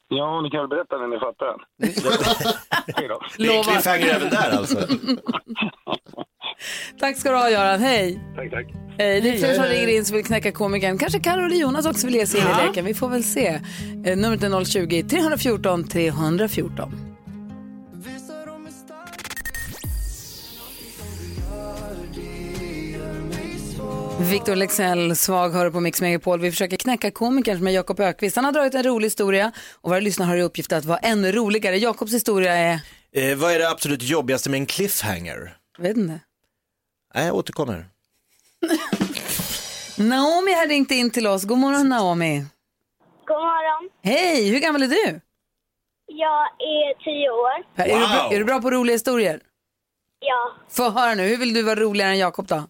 Ja, 0.07 0.41
ni 0.41 0.49
kan 0.49 0.59
väl 0.59 0.69
berätta 0.69 0.97
när 0.97 1.07
ni 1.07 1.19
fattar. 1.19 1.55
Det 2.87 3.03
är 3.03 3.47
Lovar. 3.47 3.63
cliffhanger 3.63 4.07
även 4.07 4.29
där 4.29 4.57
alltså. 4.57 4.77
Tack 6.99 7.17
ska 7.17 7.31
du 7.31 7.37
ha 7.37 7.49
Göran. 7.49 7.79
Hej. 7.79 8.19
Tack, 8.35 8.51
tack. 8.51 8.65
Hej. 8.97 9.21
Det 9.21 9.29
är 9.29 9.37
fler 9.37 9.53
som 9.53 9.63
ringer 9.63 9.87
in 9.87 10.05
som 10.05 10.15
vill 10.15 10.25
knäcka 10.25 10.51
komikern. 10.51 10.97
Kanske 10.97 11.19
Carro 11.19 11.45
eller 11.45 11.55
Jonas 11.55 11.85
också 11.85 12.07
vill 12.07 12.15
ge 12.15 12.27
sig 12.27 12.39
in 12.41 12.47
i 12.47 12.65
leken. 12.67 12.85
Vi 12.85 12.93
får 12.93 13.09
väl 13.09 13.23
se. 13.23 13.47
Eh, 14.05 14.17
numret 14.17 14.43
är 14.43 14.49
020-314 14.49 15.87
314. 15.87 17.04
Victor 24.31 24.55
Lexell, 24.55 25.15
svag 25.15 25.49
hör 25.49 25.69
på 25.69 25.79
Mix 25.79 26.01
Megapol. 26.01 26.39
Vi 26.39 26.51
försöker 26.51 26.77
knäcka 26.77 27.11
komikern 27.11 27.57
som 27.57 27.67
är 27.67 27.71
Jakob 27.71 27.99
Ökvist. 27.99 28.35
Han 28.35 28.45
har 28.45 28.51
dragit 28.51 28.73
en 28.73 28.83
rolig 28.83 29.05
historia 29.05 29.51
och 29.81 29.89
våra 29.89 29.99
lyssnare 29.99 30.27
har 30.27 30.37
i 30.37 30.41
uppgift 30.41 30.71
att 30.71 30.85
vara 30.85 30.97
ännu 30.97 31.31
roligare. 31.31 31.77
Jakobs 31.77 32.13
historia 32.13 32.53
är, 32.53 32.79
Eh, 33.11 33.35
vad 33.37 33.51
är 33.51 33.59
det 33.59 33.69
absolut 33.69 34.01
jobbigaste 34.03 34.49
med 34.49 34.57
en 34.59 34.65
cliffhanger? 34.65 35.57
jag 35.77 35.83
vet 35.83 35.97
inte. 35.97 36.19
Nej, 37.15 37.25
jag 37.25 37.35
återkommer. 37.35 37.85
Naomi 39.97 40.53
har 40.53 40.67
ringt 40.67 40.91
in 40.91 41.09
till 41.09 41.27
oss. 41.27 41.43
God 41.43 41.57
morgon 41.57 41.89
Naomi. 41.89 42.45
God 43.27 43.37
morgon. 43.37 43.89
Hej, 44.03 44.49
hur 44.49 44.59
gammal 44.59 44.83
är 44.83 44.87
du? 44.87 45.21
Jag 46.07 46.45
är 46.59 47.03
tio 47.03 47.29
år. 47.29 47.65
Är, 47.75 47.99
du, 47.99 48.07
bra- 48.07 48.29
är 48.33 48.39
du 48.39 48.45
bra 48.45 48.61
på 48.61 48.71
roliga 48.71 48.93
historier? 48.95 49.39
Ja. 50.19 50.51
Få 50.69 50.89
höra 50.89 51.15
nu, 51.15 51.23
hur 51.27 51.37
vill 51.37 51.53
du 51.53 51.61
vara 51.61 51.75
roligare 51.79 52.11
än 52.11 52.17
Jakob 52.17 52.47
då? 52.47 52.63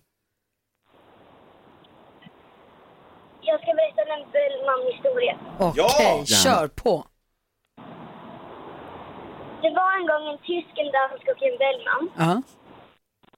Jag 3.56 3.62
ska 3.64 3.72
berätta 3.82 4.02
en 4.18 4.26
Bellman-historia. 4.36 5.36
Okej, 5.60 5.84
Ja! 6.18 6.36
kör 6.44 6.68
på. 6.84 6.94
Det 9.64 9.72
var 9.80 9.90
en 10.00 10.06
gång 10.12 10.24
en 10.32 10.40
tysk, 10.50 10.74
en 10.84 10.92
dansk 10.98 11.24
och 11.34 11.42
en 11.50 11.58
Bellman. 11.64 12.04
Ja. 12.24 12.34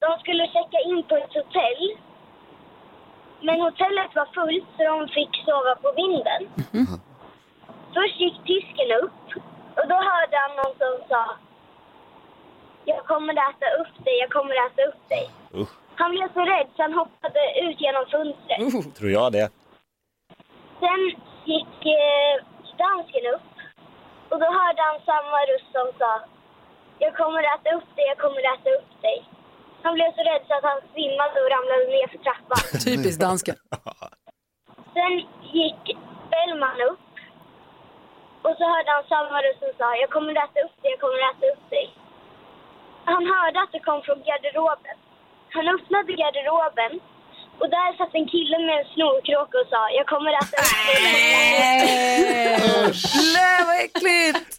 De 0.04 0.10
skulle 0.22 0.44
checka 0.56 0.80
in 0.90 1.00
på 1.10 1.16
ett 1.24 1.34
hotell. 1.40 1.84
Men 3.48 3.58
hotellet 3.68 4.12
var 4.20 4.28
fullt 4.38 4.68
så 4.78 4.82
de 4.92 4.98
fick 5.18 5.34
sova 5.48 5.74
på 5.84 5.90
vinden. 6.02 6.42
Först 7.96 8.18
gick 8.24 8.38
tysken 8.52 8.90
upp 9.04 9.24
och 9.78 9.88
då 9.92 9.98
hörde 10.12 10.36
han 10.44 10.54
någon 10.62 10.74
som 10.82 10.94
sa 11.10 11.24
Jag 12.86 13.02
kommer 13.12 13.34
att 13.34 13.50
äta 13.56 13.68
upp 13.82 13.96
dig, 14.06 14.16
jag 14.24 14.30
kommer 14.38 14.54
att 14.56 14.72
äta 14.72 14.82
upp 14.90 15.02
dig. 15.10 15.26
Usch. 15.62 15.74
Han 15.96 16.12
blev 16.12 16.34
så 16.34 16.40
rädd 16.54 16.68
så 16.76 16.82
han 16.82 16.94
hoppade 16.94 17.40
ut 17.66 17.78
genom 17.82 18.06
fönstret. 18.14 18.96
Tror 18.96 19.12
jag 19.12 19.32
det. 19.32 19.50
Sen 20.80 21.02
gick 21.52 21.78
eh, 22.00 22.36
dansken 22.84 23.26
upp 23.36 23.48
och 24.30 24.40
då 24.40 24.48
hörde 24.60 24.82
han 24.90 25.00
samma 25.12 25.38
röst 25.50 25.72
som 25.78 25.88
sa 26.00 26.12
Jag 27.00 27.14
kommer 27.22 27.44
äta 27.56 27.70
upp 27.78 27.90
dig, 27.96 28.06
jag 28.12 28.18
kommer 28.18 28.42
äta 28.54 28.70
upp 28.78 28.92
dig. 29.02 29.18
Han 29.84 29.94
blev 29.94 30.10
så 30.16 30.22
rädd 30.30 30.44
så 30.48 30.54
att 30.58 30.68
han 30.72 30.80
svimmade 30.92 31.38
och 31.44 31.50
ramlade 31.56 31.86
ner 31.96 32.08
för 32.14 32.20
trappan. 32.26 32.62
Typiskt 32.88 33.22
dansken. 33.28 33.56
Sen 34.96 35.14
gick 35.58 35.84
Bellman 36.32 36.80
upp 36.90 37.08
och 38.46 38.56
så 38.58 38.64
hörde 38.74 38.90
han 38.96 39.04
samma 39.14 39.38
röst 39.46 39.60
som 39.60 39.74
sa 39.78 39.96
Jag 40.04 40.10
kommer 40.10 40.34
äta 40.46 40.60
upp 40.66 40.78
dig, 40.82 40.92
jag 40.96 41.00
kommer 41.04 41.22
äta 41.32 41.46
upp 41.54 41.66
dig. 41.70 41.88
Han 43.06 43.24
hörde 43.34 43.58
att 43.62 43.72
det 43.72 43.80
kom 43.90 44.02
från 44.02 44.20
garderoben. 44.28 44.98
Han 45.56 45.66
öppnade 45.76 46.14
garderoben 46.22 46.92
och 47.62 47.70
där 47.70 47.98
satt 47.98 48.16
en 48.16 48.28
kille 48.28 48.58
med 48.68 48.76
en 48.80 48.86
snorkråka 48.94 49.56
och 49.62 49.68
sa 49.70 49.82
Jag 50.00 50.06
kommer 50.08 50.32
att 50.34 50.44
äta 50.54 50.62
upp. 50.62 50.72
Nej, 53.36 53.66
vad 53.68 53.76
äckligt! 53.86 54.50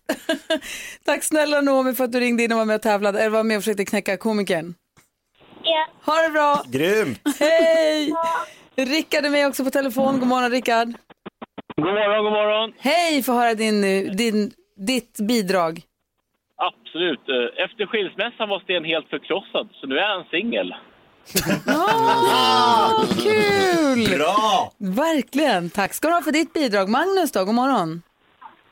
Tack 1.07 1.23
snälla 1.25 1.61
Noomi 1.61 1.95
för 1.95 2.05
att 2.05 2.13
du 2.13 2.21
ringde 2.21 2.43
in 2.45 2.53
och 2.53 2.59
var 2.59 2.65
med 2.65 2.77
och 2.77 2.83
tävlade, 2.83 3.19
eller 3.21 3.31
var 3.31 3.45
med 3.45 3.57
och 3.57 3.63
försökte 3.63 3.85
knäcka 3.85 4.17
komikern. 4.17 4.75
Ja. 5.63 5.87
Ha 6.13 6.23
det 6.23 6.31
bra! 6.31 6.63
Grymt! 6.67 7.21
Hej! 7.41 8.13
Rickard 8.77 9.25
är 9.25 9.31
med 9.31 9.47
också 9.49 9.65
på 9.65 9.71
telefon. 9.71 10.19
God 10.21 10.29
morgon 10.29 10.51
Rickard. 10.51 10.89
God 11.77 11.85
morgon, 11.87 12.25
god 12.25 12.33
morgon. 12.33 12.73
Hej, 12.79 13.23
få 13.23 13.33
höra 13.33 13.55
din, 13.55 13.81
din, 14.17 14.51
ditt 14.77 15.17
bidrag. 15.29 15.81
Absolut. 16.57 17.29
Eh, 17.29 17.65
Efter 17.65 17.87
skilsmässan 17.87 18.49
var 18.49 18.61
Sten 18.61 18.85
helt 18.85 19.09
förkrossad, 19.09 19.69
så 19.81 19.87
nu 19.87 19.99
är 19.99 20.09
han 20.17 20.25
singel. 20.31 20.75
Åh, 21.67 23.05
kul! 23.23 24.19
Bra! 24.19 24.73
Verkligen. 24.79 25.71
Tack 25.71 25.95
ska 25.95 26.09
du 26.09 26.15
ha 26.15 26.23
för 26.23 26.33
ditt 26.33 26.53
bidrag. 26.53 26.89
Magnus 26.89 27.33
då, 27.33 27.45
god 27.45 27.55
morgon. 27.55 28.03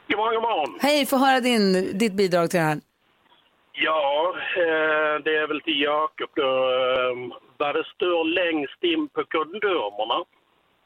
God 0.09 0.19
morgon, 0.19 0.35
god 0.35 0.43
morgon. 0.43 0.79
Hej, 0.83 1.07
få 1.07 1.17
höra 1.17 1.41
din, 1.41 1.99
ditt 1.99 2.13
bidrag 2.13 2.51
till 2.51 2.59
det 2.61 2.67
här. 2.67 2.81
Ja, 3.73 4.35
eh, 4.57 5.23
det 5.25 5.37
är 5.37 5.49
väl 5.49 5.61
till 5.61 5.81
Jakob 5.81 6.31
då. 6.37 6.43
Eh, 6.43 7.37
vad 7.59 7.75
det 7.75 7.85
står 7.95 8.25
längst 8.25 8.83
in 8.83 9.09
på 9.09 9.25
kondomerna. 9.25 10.25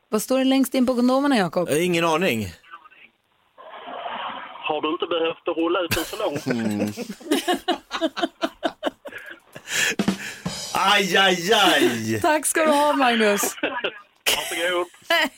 Vad 0.09 0.23
står 0.23 0.39
det 0.39 0.45
längst 0.45 0.75
in 0.75 0.87
på 0.87 0.95
kondomerna, 0.95 1.37
Jakob? 1.37 1.69
Jag 1.69 1.75
har 1.75 1.83
ingen 1.85 2.05
aning. 2.05 2.47
Har 4.69 4.83
du 4.83 4.89
inte 4.93 5.07
behövt 5.07 5.49
att 5.49 5.57
rulla 5.57 5.81
ut 5.81 5.91
den 5.91 6.05
så 6.05 6.17
långt? 6.25 6.45
Aj, 10.73 11.17
aj, 11.17 11.53
aj! 11.53 12.21
Tack 12.23 12.47
ska 12.47 12.65
du 12.65 12.71
ha, 12.71 12.93
Magnus. 12.93 13.41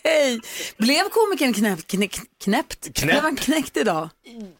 Hej! 0.04 0.40
Blev 0.78 1.02
komikern 1.08 1.52
knäppt? 1.54 1.86
Knäpp, 1.90 2.10
knäppt? 2.44 2.82
Knäpp. 2.94 3.10
Blev 3.10 3.22
han 3.22 3.36
knäckt 3.36 3.76
idag? 3.76 4.08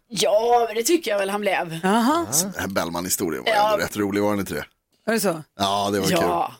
Ja, 0.08 0.64
men 0.68 0.76
det 0.76 0.82
tycker 0.82 1.10
jag 1.10 1.18
väl 1.18 1.30
han 1.30 1.40
blev. 1.40 1.80
Jaha, 1.82 2.26
Den 2.42 2.52
här 2.58 2.68
Bellman-historien 2.68 3.42
var 3.46 3.52
Ja. 3.52 3.72
ändå 3.72 3.84
rätt 3.84 3.96
rolig, 3.96 4.22
var 4.22 4.30
den 4.30 4.40
inte 4.40 4.54
det? 4.54 4.64
var 5.06 5.14
det 5.14 5.20
så? 5.20 5.42
Ja, 5.58 5.90
det 5.92 6.00
var 6.00 6.06
kul. 6.06 6.18
Ja. 6.20 6.52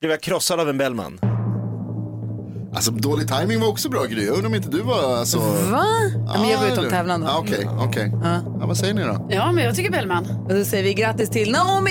Blev 0.00 0.10
jag 0.10 0.20
krossad 0.20 0.60
av 0.60 0.68
en 0.68 0.78
Bellman? 0.78 1.18
Alltså 2.74 2.90
dålig 2.90 3.28
timing 3.28 3.60
var 3.60 3.68
också 3.68 3.88
bra 3.88 4.04
Gry. 4.04 4.24
Jag 4.26 4.32
undrar 4.34 4.48
om 4.48 4.54
inte 4.54 4.68
du 4.68 4.80
var 4.82 5.16
alltså... 5.16 5.38
Va? 5.38 5.84
Ja, 6.26 6.38
men 6.40 6.48
jag 6.48 6.58
var 6.58 6.66
Ah, 6.66 6.72
utom 6.72 6.84
du. 6.84 6.90
tävlan 6.90 7.20
då. 7.20 7.26
Ja, 7.26 7.38
Okej, 7.38 7.68
okej. 7.78 8.10
Ja, 8.60 8.66
vad 8.66 8.76
säger 8.76 8.94
ni 8.94 9.02
då? 9.02 9.26
ja, 9.30 9.52
men 9.52 9.64
jag 9.64 9.76
tycker 9.76 9.90
Bellman. 9.90 10.26
Och 10.48 10.54
då 10.54 10.64
säger 10.64 10.84
vi 10.84 10.94
grattis 10.94 11.30
till 11.30 11.52
Naomi! 11.52 11.90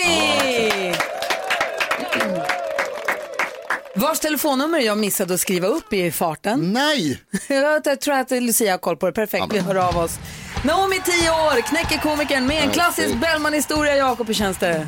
Vars 4.09 4.19
telefonnummer 4.19 4.79
jag 4.79 4.97
missade 4.97 5.33
att 5.33 5.39
skriva 5.39 5.67
upp 5.67 5.93
i 5.93 6.11
farten. 6.11 6.73
Nej! 6.73 7.19
Jag 7.47 8.01
tror 8.01 8.15
att 8.15 8.31
Lucia 8.31 8.71
har 8.71 8.77
koll 8.77 8.97
på 8.97 9.05
det. 9.05 9.11
Perfekt, 9.11 9.45
vi 9.51 9.59
hör 9.59 9.75
av 9.75 9.97
oss. 9.97 10.19
Naomi, 10.63 10.95
10 11.05 11.29
år, 11.31 11.61
knäcker 11.61 11.97
komikern 11.97 12.45
med 12.45 12.63
en 12.63 12.71
klassisk 12.71 13.15
Bellman-historia. 13.15 13.95
Jakob, 13.97 14.27
hur 14.27 14.33
känns 14.33 14.57
det? 14.57 14.87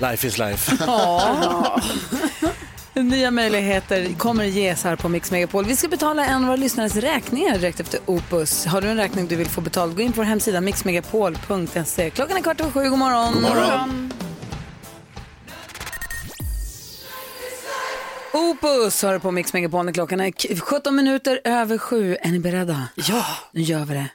Life 0.00 0.26
is 0.26 0.38
life. 0.38 0.76
Ja. 0.86 1.80
Nya 2.94 3.30
möjligheter 3.30 4.18
kommer 4.18 4.44
ges 4.44 4.84
här 4.84 4.96
på 4.96 5.08
Mix 5.08 5.30
Megapol. 5.30 5.64
Vi 5.64 5.76
ska 5.76 5.88
betala 5.88 6.26
en 6.26 6.40
av 6.40 6.46
våra 6.46 6.56
lyssnares 6.56 6.96
räkningar 6.96 7.58
direkt 7.58 7.80
efter 7.80 8.00
Opus. 8.06 8.66
Har 8.66 8.80
du 8.80 8.88
en 8.88 8.96
räkning 8.96 9.26
du 9.26 9.36
vill 9.36 9.48
få 9.48 9.60
betald, 9.60 9.96
gå 9.96 10.02
in 10.02 10.12
på 10.12 10.16
vår 10.16 10.24
hemsida 10.24 10.60
mixmegapol.se. 10.60 12.10
Klockan 12.10 12.36
är 12.36 12.42
kvart 12.42 12.60
över 12.60 12.70
sju, 12.70 12.90
god 12.90 12.98
morgon. 12.98 13.32
God 13.32 13.42
morgon. 13.42 14.12
Opus 18.32 19.02
har 19.02 19.12
du 19.12 19.20
på 19.20 19.30
Mix 19.30 19.52
Megapol 19.52 19.84
när 19.84 19.92
klockan 19.92 20.20
är 20.20 20.30
k- 20.30 20.54
17 20.60 20.96
minuter 20.96 21.40
över 21.44 21.78
sju. 21.78 22.16
Är 22.20 22.28
ni 22.28 22.38
beredda? 22.38 22.88
Ja. 22.94 23.24
Nu 23.52 23.60
gör 23.60 23.84
vi 23.84 23.94
det. 23.94 24.06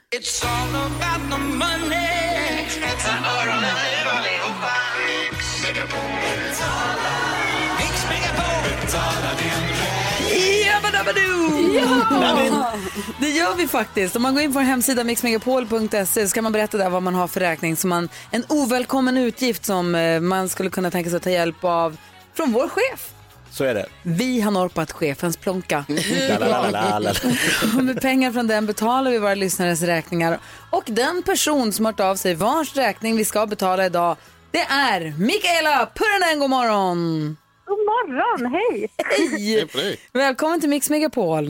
Jabbadabadoo! 10.65 11.73
Ja! 11.73 12.73
Det 13.19 13.29
gör 13.29 13.55
vi 13.55 13.67
faktiskt. 13.67 14.15
Om 14.15 14.21
man 14.21 14.33
går 14.33 14.43
in 14.43 14.53
på 14.53 14.59
vår 14.59 14.63
hemsida 14.65 15.03
mixmegapol.se 15.03 16.27
så 16.27 16.33
kan 16.33 16.43
man 16.43 16.53
berätta 16.53 16.77
där 16.77 16.89
vad 16.89 17.03
man 17.03 17.15
har 17.15 17.27
för 17.27 17.39
räkning. 17.39 17.75
Som 17.77 17.89
man, 17.89 18.09
en 18.31 18.43
ovälkommen 18.49 19.17
utgift 19.17 19.65
som 19.65 19.95
eh, 19.95 20.19
man 20.19 20.49
skulle 20.49 20.69
kunna 20.69 20.91
tänka 20.91 21.09
sig 21.09 21.17
att 21.17 21.23
ta 21.23 21.29
hjälp 21.29 21.63
av 21.63 21.97
från 22.33 22.51
vår 22.51 22.67
chef. 22.69 23.09
Så 23.57 23.63
är 23.63 23.73
det. 23.73 23.85
Vi 24.03 24.41
har 24.41 24.51
norpat 24.51 24.91
chefens 24.91 25.37
plånka. 25.37 25.85
Med 27.81 28.01
pengar 28.01 28.31
från 28.31 28.47
den 28.47 28.65
betalar 28.65 29.11
vi 29.11 29.19
våra 29.19 29.35
lyssnares 29.35 29.81
räkningar. 29.81 30.39
Och 30.71 30.83
den 30.85 31.23
person 31.23 31.71
som 31.71 31.85
har 31.85 31.91
hört 31.91 31.99
av 31.99 32.15
sig 32.15 32.35
vars 32.35 32.75
räkning 32.75 33.17
vi 33.17 33.25
ska 33.25 33.47
betala 33.47 33.85
idag, 33.85 34.17
det 34.51 34.59
är 34.61 35.13
Mikaela 35.19 35.89
Purranen. 35.95 36.39
God 36.39 36.49
morgon! 36.49 37.37
God 37.65 37.77
morgon, 37.77 38.51
hej! 38.51 38.89
Hej! 38.97 39.99
Välkommen 40.13 40.59
till 40.59 40.69
Mix 40.69 40.89
Megapol. 40.89 41.47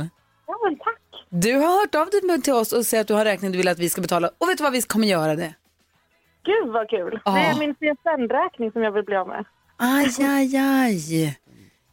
Ja, 0.47 0.55
men 0.63 0.77
tack. 0.77 1.01
Du 1.29 1.53
har 1.53 1.79
hört 1.79 1.95
av 1.95 2.09
dig 2.09 2.41
till 2.41 2.53
oss 2.53 2.73
och 2.73 2.85
säger 2.85 3.01
att 3.01 3.07
du 3.07 3.13
har 3.13 3.25
räkning 3.25 3.51
du 3.51 3.57
vill 3.57 3.67
att 3.67 3.79
vi 3.79 3.89
ska 3.89 4.01
betala. 4.01 4.29
Och 4.37 4.49
vet 4.49 4.57
du 4.57 4.63
vad, 4.63 4.73
vi 4.73 4.81
kommer 4.81 5.07
göra 5.07 5.35
det. 5.35 5.53
Gud 6.45 6.73
vad 6.73 6.89
kul. 6.89 7.19
Ah. 7.25 7.33
Det 7.35 7.39
är 7.39 7.59
min 7.59 7.75
CSN-räkning 7.75 8.71
som 8.71 8.81
jag 8.83 8.91
vill 8.91 9.03
bli 9.03 9.15
av 9.15 9.27
med. 9.27 9.45
Aj, 9.77 10.15
aj, 10.19 10.57
aj. 10.57 11.37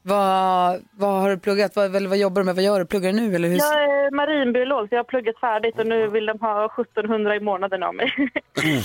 Vad, 0.06 0.82
vad 0.92 1.20
har 1.20 1.30
du 1.30 1.38
pluggat? 1.38 1.76
Vad, 1.76 1.96
eller 1.96 2.08
vad 2.08 2.18
jobbar 2.18 2.40
du 2.42 2.46
med? 2.46 2.54
Vad 2.54 2.64
gör 2.64 2.78
du? 2.78 2.86
Pluggar 2.86 3.12
du 3.12 3.20
nu? 3.20 3.34
Eller 3.34 3.48
hur? 3.48 3.56
Jag 3.56 3.82
är 3.84 4.10
marinbiolog 4.10 4.88
så 4.88 4.94
jag 4.94 4.98
har 4.98 5.04
pluggat 5.04 5.38
färdigt 5.40 5.78
och 5.78 5.86
nu 5.86 6.08
vill 6.08 6.26
de 6.26 6.40
ha 6.40 6.66
1700 6.80 7.36
i 7.36 7.40
månaden 7.40 7.82
av 7.82 7.94
mig. 7.94 8.12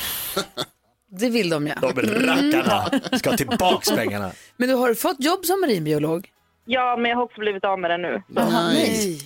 Det 1.12 1.30
vill 1.30 1.50
de 1.50 1.68
ja. 1.68 1.74
De 1.82 2.02
rackarna 2.02 3.00
ska 3.18 3.30
ha 3.30 3.38
tillbaks 3.38 3.92
pengarna. 3.96 4.32
Men 4.58 4.70
du 4.70 4.76
har 4.76 4.94
fått 4.94 5.24
jobb 5.24 5.46
som 5.46 5.62
marinbiolog? 5.62 6.28
ja, 6.66 6.98
men 6.98 7.10
jag 7.10 7.18
har 7.18 7.24
också 7.24 7.40
blivit 7.40 7.64
av 7.66 7.80
med 7.80 7.92
det 7.92 7.98
nu. 7.98 8.24
Nej. 8.28 9.20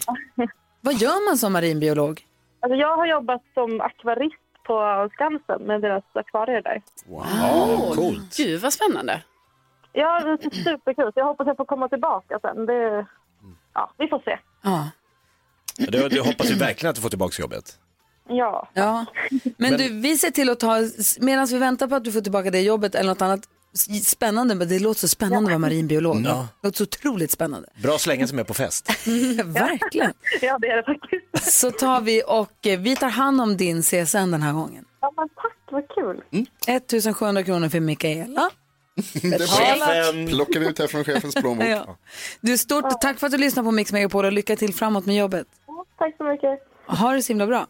Vad 0.81 0.93
gör 0.93 1.29
man 1.29 1.37
som 1.37 1.53
marinbiolog? 1.53 2.21
Alltså, 2.59 2.75
jag 2.75 2.97
har 2.97 3.07
jobbat 3.07 3.41
som 3.53 3.81
akvarist 3.81 4.35
på 4.67 5.09
Skansen 5.13 5.61
med 5.67 5.81
deras 5.81 6.03
akvarier 6.13 6.61
där. 6.61 6.81
Wow, 7.05 7.95
coolt. 7.95 8.37
Gud 8.37 8.61
vad 8.61 8.73
spännande. 8.73 9.21
Ja, 9.93 10.19
det 10.23 10.29
är 10.45 10.63
superkul. 10.63 11.05
Så 11.13 11.19
jag 11.19 11.25
hoppas 11.25 11.47
jag 11.47 11.57
får 11.57 11.65
komma 11.65 11.89
tillbaka 11.89 12.39
sen. 12.41 12.65
Det, 12.65 13.05
ja, 13.73 13.93
vi 13.97 14.07
får 14.07 14.19
se. 14.25 14.39
Ja. 14.63 14.89
Du, 15.77 16.09
du 16.09 16.21
hoppas 16.21 16.49
ju 16.51 16.55
verkligen 16.55 16.89
att 16.89 16.95
du 16.95 17.01
får 17.01 17.09
tillbaks 17.09 17.39
jobbet. 17.39 17.79
Ja. 18.27 18.69
Ja, 18.73 19.05
men, 19.41 19.51
Men- 19.57 19.77
du, 19.77 19.89
vi 20.01 20.17
ser 20.17 20.31
till 20.31 20.49
att 20.49 20.59
ta, 20.59 20.75
medan 21.19 21.45
vi 21.45 21.57
väntar 21.57 21.87
på 21.87 21.95
att 21.95 22.03
du 22.03 22.11
får 22.11 22.21
tillbaka 22.21 22.51
det 22.51 22.61
jobbet 22.61 22.95
eller 22.95 23.09
något 23.09 23.21
annat 23.21 23.41
spännande, 24.03 24.55
men 24.55 24.69
det 24.69 24.79
låter 24.79 24.99
så 24.99 25.07
spännande 25.07 25.37
att 25.47 25.51
vara 25.51 25.57
marinbiolog. 25.59 26.15
Ja. 26.25 26.47
Det 26.61 26.67
låter 26.67 26.77
så 26.77 26.83
otroligt 26.83 27.31
spännande. 27.31 27.69
Bra 27.83 27.97
slänga 27.97 28.27
som 28.27 28.39
är 28.39 28.43
på 28.43 28.53
fest. 28.53 28.89
Verkligen. 29.45 30.13
ja, 30.41 30.57
det 30.61 30.67
är 30.67 30.77
det 30.77 30.83
faktiskt. 30.83 31.59
Så 31.59 31.71
tar 31.71 32.01
vi 32.01 32.23
och 32.27 32.67
eh, 32.67 32.79
vi 32.79 32.95
tar 32.95 33.09
hand 33.09 33.41
om 33.41 33.57
din 33.57 33.81
CSN 33.81 34.17
den 34.31 34.41
här 34.41 34.53
gången. 34.53 34.85
Ja, 35.01 35.11
men 35.17 35.29
tack, 35.29 35.57
vad 35.71 35.87
kul. 35.89 36.21
1700 36.67 37.43
kronor 37.43 37.69
för 37.69 37.79
Mikaela. 37.79 38.49
Det 38.95 40.27
plockar 40.29 40.59
vi 40.59 40.67
ut 40.67 40.79
här 40.79 40.87
från 40.87 41.03
chefens 41.03 41.35
plånbok. 41.35 41.67
Ja. 41.67 41.97
Du, 42.41 42.57
stort 42.57 43.01
tack 43.01 43.19
för 43.19 43.27
att 43.27 43.31
du 43.31 43.37
lyssnar 43.37 43.63
på 43.63 43.71
Mix 43.71 43.91
Megapol 43.91 44.25
och 44.25 44.31
lycka 44.31 44.55
till 44.55 44.73
framåt 44.73 45.05
med 45.05 45.15
jobbet. 45.15 45.47
Tack 45.97 46.17
så 46.17 46.23
mycket. 46.23 46.59
Ha 46.87 47.13
det 47.13 47.21
så 47.21 47.27
himla 47.27 47.47
bra. 47.47 47.67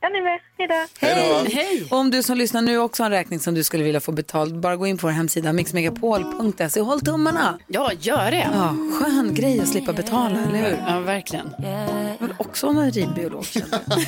Ja, 0.00 0.08
ni 0.08 0.20
med. 0.20 0.40
Hej 0.58 0.68
då. 0.68 1.50
Hej! 1.50 1.86
Om 1.90 2.10
du 2.10 2.22
som 2.22 2.36
lyssnar 2.36 2.62
nu 2.62 2.78
också 2.78 3.02
har 3.02 3.10
en 3.10 3.16
räkning 3.16 3.40
som 3.40 3.54
du 3.54 3.64
skulle 3.64 3.84
vilja 3.84 4.00
få 4.00 4.12
betald, 4.12 4.60
bara 4.60 4.76
gå 4.76 4.86
in 4.86 4.98
på 4.98 5.06
vår 5.06 5.12
hemsida 5.12 5.52
mixmegapol.se 5.52 6.80
håll 6.80 7.00
tummarna. 7.00 7.58
Ja, 7.66 7.92
gör 7.92 8.30
det. 8.30 8.50
Ja, 8.54 8.76
skön 9.00 9.34
grej 9.34 9.60
att 9.60 9.68
slippa 9.68 9.92
betala, 9.92 10.38
eller 10.48 10.58
hur? 10.58 10.84
Ja, 10.88 11.00
verkligen. 11.00 11.54
Jag 11.62 12.26
vill 12.26 12.34
också 12.38 12.66
vara 12.66 12.76
marinbiolog. 12.76 13.44
känner 13.44 13.80
jag. 13.86 13.98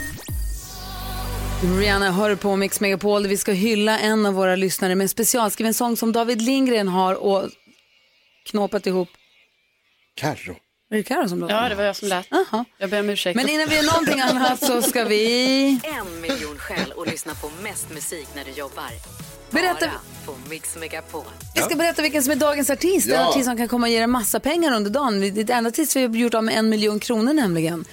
Rihanna 1.72 2.12
hör 2.12 2.36
på 2.36 2.56
Mix 2.56 2.80
Megapol 2.80 3.22
där 3.22 3.30
vi 3.30 3.36
ska 3.36 3.52
hylla 3.52 3.98
en 3.98 4.26
av 4.26 4.34
våra 4.34 4.56
lyssnare 4.56 4.94
med 4.94 5.04
en 5.04 5.08
specialskriven 5.08 5.74
sång 5.74 5.96
som 5.96 6.12
David 6.12 6.42
Lindgren 6.42 6.88
har 6.88 7.14
och 7.14 7.50
knåpat 8.46 8.86
ihop. 8.86 9.08
Carro. 10.14 10.56
Är 10.90 10.96
det 10.96 11.02
Karo 11.02 11.28
som 11.28 11.38
låter? 11.38 11.54
Ja, 11.54 11.68
det 11.68 11.74
var 11.74 11.84
jag 11.84 11.96
som 11.96 12.08
lät. 12.08 12.32
Aha. 12.32 12.64
Jag 12.78 12.90
ber 12.90 13.00
om 13.00 13.10
ursäkt. 13.10 13.36
Men 13.36 13.48
innan 13.48 13.68
vi 13.68 13.76
gör 13.76 13.82
någonting 13.82 14.20
annat 14.20 14.66
så 14.66 14.82
ska 14.82 15.04
vi... 15.04 15.66
En 15.82 16.20
miljon 16.20 16.58
skäl 16.58 16.92
att 16.98 17.06
lyssna 17.06 17.34
på 17.34 17.50
mest 17.62 17.90
musik 17.94 18.28
när 18.34 18.44
du 18.44 18.50
jobbar. 18.50 18.90
Berätta- 19.54 19.86
Bara 19.86 20.00
på 20.26 20.48
Mix 20.50 20.76
Megapol. 20.76 21.24
Vi 21.54 21.60
ska 21.62 21.76
berätta 21.76 22.02
vilken 22.02 22.22
som 22.22 22.32
är 22.32 22.36
dagens 22.36 22.70
artist. 22.70 23.06
En 23.08 23.14
Ja. 23.14 23.28
artist 23.28 23.44
som 23.44 23.56
kan 23.56 23.68
komma 23.68 23.86
och 23.86 23.90
ge 23.92 23.98
dig 23.98 24.06
massa 24.06 24.40
pengar 24.40 24.72
under 24.76 24.90
dagen. 24.90 25.20
Det 25.20 25.50
är 25.50 25.56
enda 25.56 25.68
artist 25.68 25.96
vi 25.96 26.02
har 26.06 26.14
gjort 26.14 26.34
av 26.34 26.44
med 26.44 26.54
en 26.58 26.68
miljon 26.68 27.00
kronor 27.00 27.32
nämligen. 27.32 27.84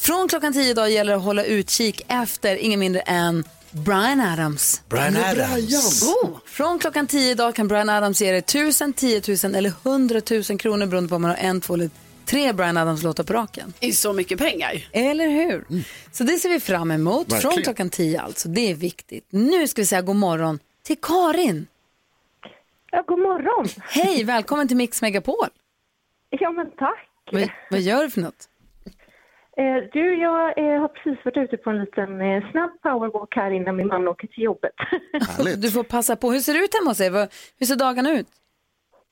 Från 0.00 0.28
klockan 0.28 0.52
tio 0.52 0.70
idag 0.70 0.90
gäller 0.90 1.12
det 1.12 1.16
att 1.18 1.24
hålla 1.24 1.44
utkik 1.44 2.02
efter 2.08 2.56
ingen 2.56 2.80
mindre 2.80 3.00
än 3.00 3.44
Brian 3.70 4.20
Adams. 4.20 4.82
Brian 4.88 5.16
Adams. 5.16 6.02
Oh, 6.02 6.38
från 6.46 6.78
klockan 6.78 7.06
tio 7.06 7.30
idag 7.30 7.54
kan 7.54 7.68
Brian 7.68 7.88
Adams 7.88 8.20
ge 8.20 8.32
dig 8.32 8.42
tusen, 8.42 8.92
tio 8.92 9.20
tusen 9.20 9.54
eller 9.54 9.72
hundratusen 9.82 10.58
kronor 10.58 10.86
beroende 10.86 11.08
på 11.08 11.14
om 11.16 11.22
man 11.22 11.30
har 11.30 11.38
en, 11.38 11.60
två 11.60 11.74
eller 11.74 11.90
tre 12.26 12.52
Brian 12.52 12.76
Adams-låtar 12.76 13.24
på 13.24 13.32
raken. 13.32 13.72
Det 13.78 13.88
är 13.88 13.92
så 13.92 14.12
mycket 14.12 14.38
pengar. 14.38 14.88
Eller 14.92 15.28
hur? 15.28 15.64
Så 16.12 16.24
det 16.24 16.38
ser 16.38 16.48
vi 16.48 16.60
fram 16.60 16.90
emot. 16.90 17.32
Verkligen. 17.32 17.40
Från 17.52 17.62
klockan 17.62 17.90
tio 17.90 18.20
alltså. 18.20 18.48
Det 18.48 18.70
är 18.70 18.74
viktigt. 18.74 19.26
Nu 19.30 19.68
ska 19.68 19.82
vi 19.82 19.86
säga 19.86 20.02
god 20.02 20.16
morgon 20.16 20.58
till 20.88 21.00
Karin. 21.02 21.66
Ja, 22.90 23.02
god 23.06 23.18
morgon. 23.18 23.66
Hej, 23.84 24.24
välkommen 24.24 24.68
till 24.68 24.76
Mix 24.76 25.02
Megapol. 25.02 25.48
Ja, 26.30 26.50
men 26.50 26.70
tack. 26.70 27.08
Vad, 27.32 27.50
vad 27.70 27.80
gör 27.80 28.02
du 28.02 28.10
för 28.10 28.20
något? 28.20 28.48
Eh, 29.56 29.76
du, 29.92 30.14
jag 30.14 30.58
eh, 30.58 30.80
har 30.80 30.88
precis 30.88 31.24
varit 31.24 31.36
ute 31.36 31.56
på 31.56 31.70
en 31.70 31.80
liten 31.80 32.20
eh, 32.20 32.50
snabb 32.50 32.70
powerwalk 32.82 33.36
här 33.36 33.50
innan 33.50 33.76
min 33.76 33.86
man 33.86 34.08
åker 34.08 34.26
till 34.28 34.44
jobbet. 34.44 34.72
Du 35.62 35.70
får 35.70 35.82
passa 35.82 36.16
på. 36.16 36.32
Hur 36.32 36.40
ser 36.40 36.54
det 36.54 36.58
ut 36.58 36.74
hemma 36.74 36.90
hos 36.90 37.00
er? 37.00 37.28
Hur 37.58 37.66
ser 37.66 37.76
dagarna 37.76 38.12
ut? 38.12 38.28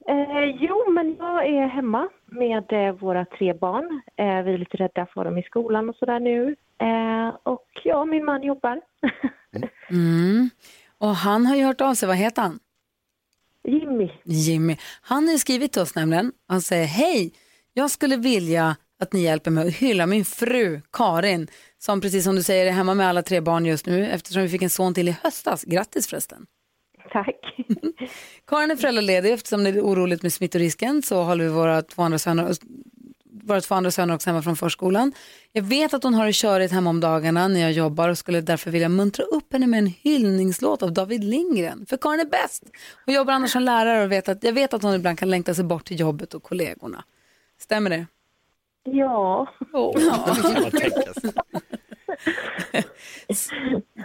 Eh, 0.08 0.44
jo, 0.60 0.90
men 0.90 1.16
jag 1.18 1.46
är 1.46 1.66
hemma 1.66 2.08
med 2.26 2.72
eh, 2.72 2.92
våra 2.94 3.24
tre 3.24 3.52
barn. 3.52 4.00
Eh, 4.16 4.42
vi 4.42 4.54
är 4.54 4.58
lite 4.58 4.76
rädda 4.76 5.06
för 5.14 5.24
dem 5.24 5.38
i 5.38 5.42
skolan 5.42 5.88
och 5.88 5.96
sådär 5.96 6.20
nu. 6.20 6.56
Och 7.42 7.68
ja, 7.84 8.04
min 8.04 8.24
man 8.24 8.42
jobbar. 8.42 8.80
Mm. 9.90 10.50
Och 11.00 11.16
han 11.16 11.46
har 11.46 11.56
ju 11.56 11.64
hört 11.64 11.80
av 11.80 11.94
sig. 11.94 12.08
Vad 12.08 12.16
heter 12.16 12.42
han? 12.42 12.58
Jimmy. 13.68 14.10
Jimmy. 14.24 14.76
Han 15.00 15.24
har 15.24 15.32
ju 15.32 15.38
skrivit 15.38 15.72
till 15.72 15.82
oss 15.82 15.94
nämligen. 15.94 16.32
Han 16.48 16.62
säger 16.62 16.86
hej, 16.86 17.32
jag 17.72 17.90
skulle 17.90 18.16
vilja 18.16 18.76
att 18.98 19.12
ni 19.12 19.22
hjälper 19.22 19.50
mig 19.50 19.68
att 19.68 19.74
hylla 19.74 20.06
min 20.06 20.24
fru 20.24 20.80
Karin 20.92 21.48
som 21.78 22.00
precis 22.00 22.24
som 22.24 22.36
du 22.36 22.42
säger 22.42 22.66
är 22.66 22.70
hemma 22.70 22.94
med 22.94 23.08
alla 23.08 23.22
tre 23.22 23.40
barn 23.40 23.66
just 23.66 23.86
nu 23.86 24.06
eftersom 24.06 24.42
vi 24.42 24.48
fick 24.48 24.62
en 24.62 24.70
son 24.70 24.94
till 24.94 25.08
i 25.08 25.16
höstas. 25.22 25.64
Grattis 25.64 26.06
förresten. 26.06 26.46
Tack. 27.12 27.56
Karin 28.46 28.70
är 28.70 28.76
föräldraledig 28.76 29.32
eftersom 29.32 29.64
det 29.64 29.70
är 29.70 29.80
oroligt 29.80 30.22
med 30.22 30.32
smittorisken 30.32 31.02
så 31.02 31.22
håller 31.22 31.44
vi 31.44 31.50
våra 31.50 31.82
två 31.82 32.02
andra 32.02 32.18
söner 32.18 32.50
våra 33.46 33.60
två 33.60 33.74
andra 33.74 33.90
söner 33.90 34.14
också 34.14 34.30
hemma 34.30 34.42
från 34.42 34.56
förskolan. 34.56 35.12
Jag 35.52 35.62
vet 35.62 35.94
att 35.94 36.02
hon 36.02 36.14
har 36.14 36.26
det 36.26 36.32
körigt 36.32 36.72
hemma 36.72 36.90
om 36.90 37.00
dagarna 37.00 37.48
när 37.48 37.60
jag 37.60 37.72
jobbar 37.72 38.08
och 38.08 38.18
skulle 38.18 38.40
därför 38.40 38.70
vilja 38.70 38.88
muntra 38.88 39.24
upp 39.24 39.52
henne 39.52 39.66
med 39.66 39.78
en 39.78 39.86
hyllningslåt 39.86 40.82
av 40.82 40.92
David 40.92 41.24
Lindgren. 41.24 41.86
För 41.88 41.96
Karin 41.96 42.20
är 42.20 42.24
bäst. 42.24 42.62
Hon 43.04 43.14
jobbar 43.14 43.32
annars 43.34 43.52
som 43.52 43.62
lärare 43.62 44.04
och 44.04 44.12
vet 44.12 44.28
att, 44.28 44.44
jag 44.44 44.52
vet 44.52 44.74
att 44.74 44.82
hon 44.82 44.94
ibland 44.94 45.18
kan 45.18 45.30
längta 45.30 45.54
sig 45.54 45.64
bort 45.64 45.84
till 45.84 46.00
jobbet 46.00 46.34
och 46.34 46.42
kollegorna. 46.42 47.04
Stämmer 47.60 47.90
det? 47.90 48.06
Ja. 48.84 49.48
Ja. 49.72 49.94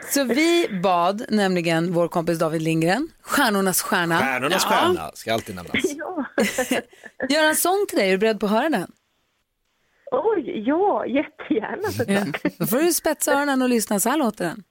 Så 0.10 0.24
vi 0.24 0.80
bad 0.84 1.26
nämligen 1.30 1.94
vår 1.94 2.08
kompis 2.08 2.40
David 2.40 2.62
Lindgren, 2.62 3.08
stjärnornas 3.22 3.82
stjärna. 3.82 4.20
Stjärnornas 4.20 4.66
stjärna 4.66 5.12
ska 5.14 5.34
alltid 5.34 5.56
nämnas. 5.56 5.74
Göra 7.30 7.50
en 7.50 7.56
sång 7.56 7.86
till 7.90 7.98
dig, 7.98 8.08
är 8.08 8.12
du 8.12 8.18
beredd 8.18 8.40
på 8.40 8.46
att 8.46 8.52
höra 8.52 8.70
den? 8.70 8.92
Oj, 10.12 10.64
ja, 10.68 11.06
jättegärna 11.06 11.82
Ja. 11.84 11.92
såklart. 11.92 12.58
Då 12.58 12.66
får 12.68 12.78
du 12.78 12.94
spetsa 12.94 13.32
öronen 13.34 13.62
och 13.62 13.70
lyssna, 13.70 14.00
så 14.00 14.10
här 14.10 14.18
låter 14.18 14.46
den. 14.46 14.64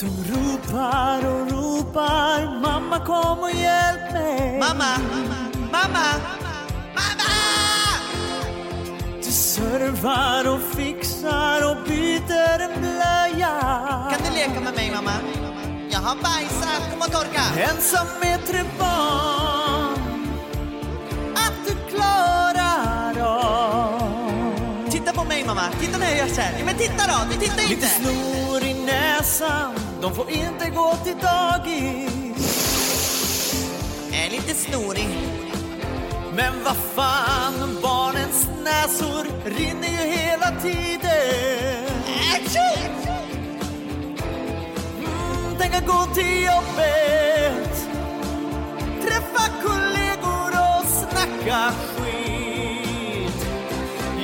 De 0.00 0.06
ropar 0.32 1.18
och 1.18 1.50
ropar, 1.50 2.60
mamma 2.62 2.98
kom 3.06 3.38
och 3.38 3.50
hjälp 3.50 4.12
mig. 4.12 4.58
Mamma, 4.58 4.84
mamma, 5.12 5.40
mamma! 5.72 6.06
Du 9.16 9.30
servar 9.32 10.54
och 10.54 10.60
fixar 10.76 11.70
och 11.70 11.76
byter 11.88 12.60
en 12.60 12.80
blöja. 12.80 13.52
Kan 14.12 14.20
du 14.24 14.30
leka 14.38 14.60
med 14.60 14.74
mig 14.74 14.92
mamma? 14.94 15.12
Jag 15.90 15.98
har 16.00 16.14
bajsat, 16.16 16.90
kom 16.92 17.00
och 17.00 17.12
torka! 17.12 17.42
Ensam 17.70 18.06
med 18.22 18.46
tre 18.46 18.62
barn. 18.78 19.79
Att 21.60 21.66
du 21.66 21.74
klarar 21.96 23.20
av. 23.20 24.90
Titta 24.90 25.12
på 25.12 25.24
mig 25.24 25.44
mamma, 25.46 25.62
titta 25.80 25.98
när 25.98 26.06
jag 26.08 26.18
gör 26.18 26.26
så 26.34 26.40
här. 26.40 26.64
Men 26.64 26.74
titta 26.74 27.06
då, 27.06 27.14
du 27.30 27.36
tittar 27.40 27.56
Lite 27.62 27.72
inte! 27.74 27.86
snor 27.86 28.62
i 28.64 28.74
näsan, 28.84 29.74
de 30.02 30.14
får 30.14 30.30
inte 30.30 30.70
gå 30.70 30.96
till 31.04 31.16
dagis. 31.16 32.10
Är 34.12 34.30
lite 34.30 34.54
snorig. 34.54 35.08
Men 36.34 36.52
vad 36.64 36.76
fan, 36.94 37.78
barnens 37.82 38.48
näsor 38.64 39.26
rinner 39.44 39.88
ju 39.88 40.10
hela 40.10 40.50
tiden. 40.60 41.86
Mm, 44.98 45.56
tänk 45.58 45.74
att 45.74 45.86
gå 45.86 46.06
till 46.14 46.42
jobbet, 46.44 47.29
snacka 51.50 51.72
skit. 51.96 53.46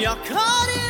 Ja, 0.03 0.17
Karin 0.27 0.81
är 0.83 0.86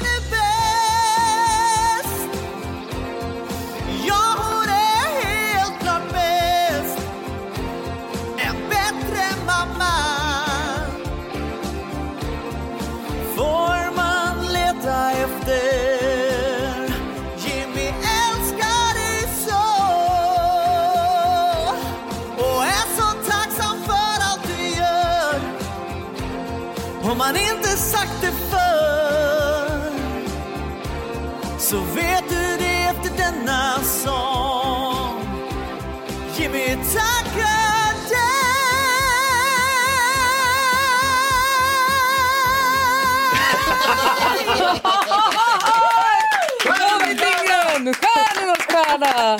stjärna! 49.05 49.39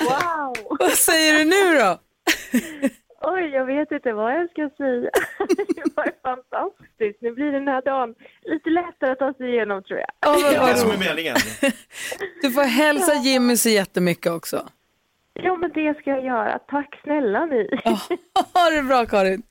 Wow! 0.00 0.76
Vad 0.78 0.90
säger 0.92 1.32
du 1.38 1.44
nu 1.44 1.78
då? 1.78 1.98
Oj, 3.20 3.42
jag 3.42 3.64
vet 3.66 3.92
inte 3.92 4.12
vad 4.12 4.32
jag 4.34 4.50
ska 4.50 4.70
säga. 4.76 5.10
Det 5.76 5.82
var 5.96 6.12
fantastiskt. 6.22 7.18
Nu 7.22 7.32
blir 7.32 7.52
den 7.52 7.68
här 7.68 7.82
dagen 7.82 8.14
lite 8.42 8.70
lättare 8.70 9.10
att 9.10 9.18
ta 9.18 9.32
sig 9.34 9.48
igenom 9.54 9.82
tror 9.82 9.98
jag. 9.98 10.08
Ja, 10.20 10.32
vad- 10.42 10.52
Det 10.52 10.56
är 10.56 10.66
det 10.66 10.76
som 10.76 10.90
är 10.90 10.98
meningen. 10.98 11.36
Du 12.42 12.50
får 12.50 12.62
hälsa 12.62 13.14
Jimmy 13.14 13.56
så 13.56 13.68
jättemycket 13.68 14.32
också. 14.32 14.68
Ja, 15.32 15.56
men 15.56 15.70
det 15.74 15.98
ska 15.98 16.10
jag 16.10 16.24
göra. 16.24 16.58
Tack 16.58 17.00
snälla 17.02 17.46
ni. 17.46 17.68
Ha 18.54 18.70
det 18.70 18.82
bra 18.82 19.06
Karin. 19.06 19.42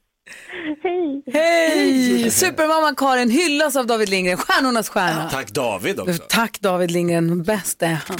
Hej! 0.83 1.23
Hej! 1.33 2.31
Supermamman 2.31 2.95
Karin 2.95 3.29
hyllas 3.29 3.75
av 3.75 3.87
David 3.87 4.09
Lindgren, 4.09 4.37
stjärnornas 4.37 4.89
stjärna. 4.89 5.29
Tack 5.29 5.51
David 5.51 5.99
också. 5.99 6.23
Tack 6.29 6.59
David 6.59 6.91
Lindgren, 6.91 7.43
bäst 7.43 7.83
är 7.83 7.87
han. 8.07 8.17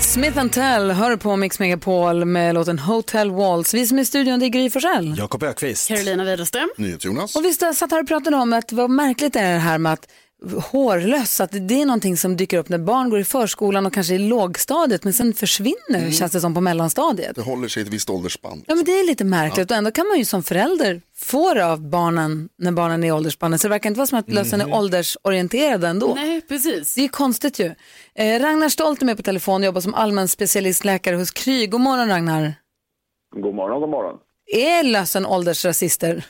Smith 0.00 0.46
Tell 0.46 0.90
hör 0.90 1.16
på 1.16 1.36
Mix 1.36 1.58
Megapol 1.58 2.24
med 2.24 2.54
låten 2.54 2.78
Hotel 2.78 3.30
Walls. 3.30 3.74
Vi 3.74 3.86
som 3.86 3.98
är 3.98 4.02
i 4.02 4.04
studion 4.04 4.40
det 4.40 4.46
är 4.46 4.48
Gry 4.48 4.70
Forssell. 4.70 5.14
Jakob 5.18 5.42
Ökvist. 5.42 5.88
Carolina 5.88 6.24
Widerström. 6.24 6.68
Jonas. 6.76 7.36
Och 7.36 7.44
vi 7.44 7.52
satt 7.52 7.90
här 7.90 8.00
och 8.00 8.08
pratade 8.08 8.36
om 8.36 8.52
att 8.52 8.72
vad 8.72 8.90
märkligt 8.90 9.36
är 9.36 9.52
det 9.52 9.58
här 9.58 9.78
med 9.78 9.92
att 9.92 10.08
hårlöss, 10.52 11.40
att 11.40 11.50
det 11.52 11.80
är 11.82 11.86
någonting 11.86 12.16
som 12.16 12.36
dyker 12.36 12.58
upp 12.58 12.68
när 12.68 12.78
barn 12.78 13.10
går 13.10 13.18
i 13.20 13.24
förskolan 13.24 13.86
och 13.86 13.92
kanske 13.94 14.14
i 14.14 14.18
lågstadiet 14.18 15.04
men 15.04 15.12
sen 15.12 15.34
försvinner 15.34 15.74
Mm. 15.98 16.12
känns 16.12 16.32
det 16.32 16.40
som 16.40 16.54
på 16.54 16.60
mellanstadiet. 16.60 17.36
Det 17.36 17.42
håller 17.42 17.68
sig 17.68 17.82
i 17.82 17.86
ett 17.86 17.92
visst 17.92 18.10
åldersspann. 18.10 18.62
Ja 18.66 18.74
men 18.74 18.84
det 18.84 18.92
är 18.92 19.06
lite 19.06 19.24
märkligt 19.24 19.70
och 19.70 19.76
ändå 19.76 19.90
kan 19.90 20.08
man 20.08 20.18
ju 20.18 20.24
som 20.24 20.42
förälder 20.42 21.00
få 21.16 21.54
det 21.54 21.66
av 21.66 21.88
barnen 21.90 22.48
när 22.58 22.72
barnen 22.72 23.04
är 23.04 23.08
i 23.08 23.12
åldersspannet 23.12 23.60
så 23.60 23.66
det 23.68 23.70
verkar 23.70 23.90
inte 23.90 23.98
vara 23.98 24.06
som 24.06 24.18
att 24.18 24.32
lössen 24.32 24.60
är 24.60 24.74
åldersorienterad 24.74 25.84
ändå. 25.84 26.12
Nej, 26.14 26.40
precis. 26.40 26.94
Det 26.94 27.04
är 27.04 27.08
konstigt 27.08 27.58
ju. 27.58 27.74
Eh, 28.14 28.40
Ragnar 28.40 28.68
Stolt 28.68 29.02
är 29.02 29.06
med 29.06 29.16
på 29.16 29.22
telefon 29.22 29.60
och 29.62 29.66
jobbar 29.66 29.80
som 29.80 29.94
allmän 29.94 30.28
specialistläkare 30.28 31.16
hos 31.16 31.30
Kry. 31.30 31.66
God 31.66 31.80
morgon 31.80 32.08
Ragnar. 32.08 32.54
God 33.42 33.54
morgon, 33.54 33.80
god 33.80 33.90
morgon. 33.90 34.16
Är 34.46 34.92
lössen 34.92 35.26
åldersrasister? 35.26 36.14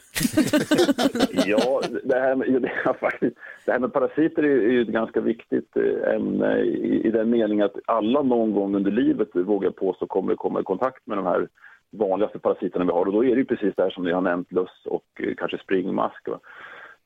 Ja, 1.47 1.81
det 2.05 2.21
här 2.21 2.35
med, 2.37 2.63
det, 2.63 2.69
här 2.85 2.93
faktiskt, 2.93 3.37
det 3.67 3.73
här 3.73 3.79
med 3.79 3.93
parasiter 3.93 4.43
är 4.43 4.71
ju 4.71 4.83
ett 4.83 4.89
ganska 4.89 5.21
viktigt 5.21 5.77
eh, 5.77 6.15
ämne 6.15 6.61
i, 6.61 7.03
i 7.05 7.11
den 7.11 7.31
meningen 7.31 7.65
att 7.65 7.77
alla 7.87 8.23
någon 8.23 8.53
gång 8.53 8.75
under 8.77 8.91
livet, 8.91 9.29
vågar 9.35 9.67
jag 9.67 9.77
påstå, 9.77 10.07
kommer 10.07 10.35
komma 10.35 10.61
i 10.61 10.65
kontakt 10.65 11.07
med 11.07 11.19
de 11.19 11.27
här 11.27 11.49
vanligaste 11.91 12.39
parasiterna 12.39 12.85
vi 12.85 12.91
har. 12.93 13.07
Och 13.07 13.13
då 13.13 13.25
är 13.25 13.31
det 13.31 13.41
ju 13.41 13.45
precis 13.45 13.75
det 13.77 13.83
här 13.83 13.91
som 13.91 14.05
ni 14.05 14.13
har 14.13 14.21
nämnt, 14.21 14.53
löss 14.53 14.87
och 14.87 15.07
eh, 15.21 15.35
kanske 15.37 15.59
springmask. 15.59 16.29
va. 16.29 16.41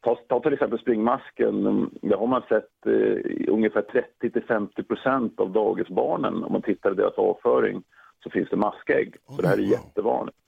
Ta, 0.00 0.14
ta 0.14 0.40
till 0.40 0.52
exempel 0.52 0.78
springmasken. 0.78 1.90
Där 2.02 2.16
har 2.16 2.26
man 2.26 2.42
sett 2.48 2.86
eh, 2.86 3.52
ungefär 3.54 3.84
30-50 4.22 4.82
procent 4.82 5.40
av 5.40 5.50
dagisbarnen, 5.52 6.44
om 6.44 6.52
man 6.52 6.62
tittar 6.62 6.92
i 6.92 6.94
deras 6.94 7.18
avföring, 7.18 7.82
så 8.22 8.30
finns 8.30 8.50
det 8.50 8.56
maskägg. 8.56 9.16
Så 9.28 9.42
det 9.42 9.48
här 9.48 9.58
är 9.58 9.62
jättevanligt. 9.62 10.38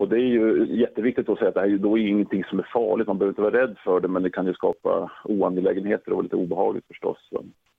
Och 0.00 0.08
det 0.08 0.16
är 0.16 0.30
ju 0.38 0.66
jätteviktigt 0.80 1.28
att 1.28 1.38
säga 1.38 1.48
att 1.48 1.54
det 1.54 1.60
här 1.60 1.68
är 1.68 1.78
då 1.78 1.98
ingenting 1.98 2.44
som 2.44 2.58
är 2.58 2.68
farligt. 2.72 3.06
Man 3.06 3.18
behöver 3.18 3.32
inte 3.32 3.42
vara 3.42 3.62
rädd 3.62 3.76
för 3.84 4.00
det, 4.00 4.08
men 4.08 4.22
det 4.22 4.30
kan 4.30 4.46
ju 4.46 4.54
skapa 4.54 5.10
oangelägenheter 5.24 6.12
och 6.12 6.22
lite 6.22 6.36
obehagligt 6.36 6.86
förstås. 6.86 7.18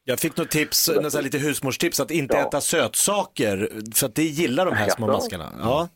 Jag 0.04 0.20
fick 0.20 0.38
något 0.38 0.50
tips, 0.50 0.92
nästan 1.02 1.24
lite 1.24 1.38
husmorstips 1.38 2.00
att 2.00 2.12
inte 2.12 2.38
Ja. 2.38 2.48
äta 2.48 2.62
sötsaker 2.62 3.58
för 3.96 4.06
att 4.06 4.16
det 4.16 4.24
gillar 4.24 4.66
de 4.66 4.76
här 4.76 4.90
små 4.90 5.08
maskarna. 5.08 5.46
Ja. 5.60 5.90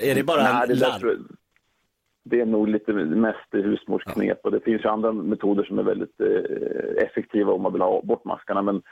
Är 0.00 0.14
det 0.14 0.22
bara 0.24 0.42
Nej, 0.42 0.68
det, 0.68 0.74
jag, 0.74 1.00
det 2.24 2.40
är 2.40 2.46
nog 2.46 2.68
lite 2.68 2.92
mest 2.92 3.48
husmorsknep 3.52 4.40
och 4.44 4.50
det 4.50 4.60
finns 4.60 4.84
ju 4.84 4.88
andra 4.88 5.12
metoder 5.12 5.64
som 5.64 5.78
är 5.78 5.82
väldigt 5.82 6.20
eh, 6.20 7.04
effektiva 7.04 7.52
om 7.52 7.62
man 7.62 7.72
vill 7.72 7.82
ha 7.82 8.02
bort 8.02 8.24
maskarna. 8.24 8.62
Men 8.62 8.82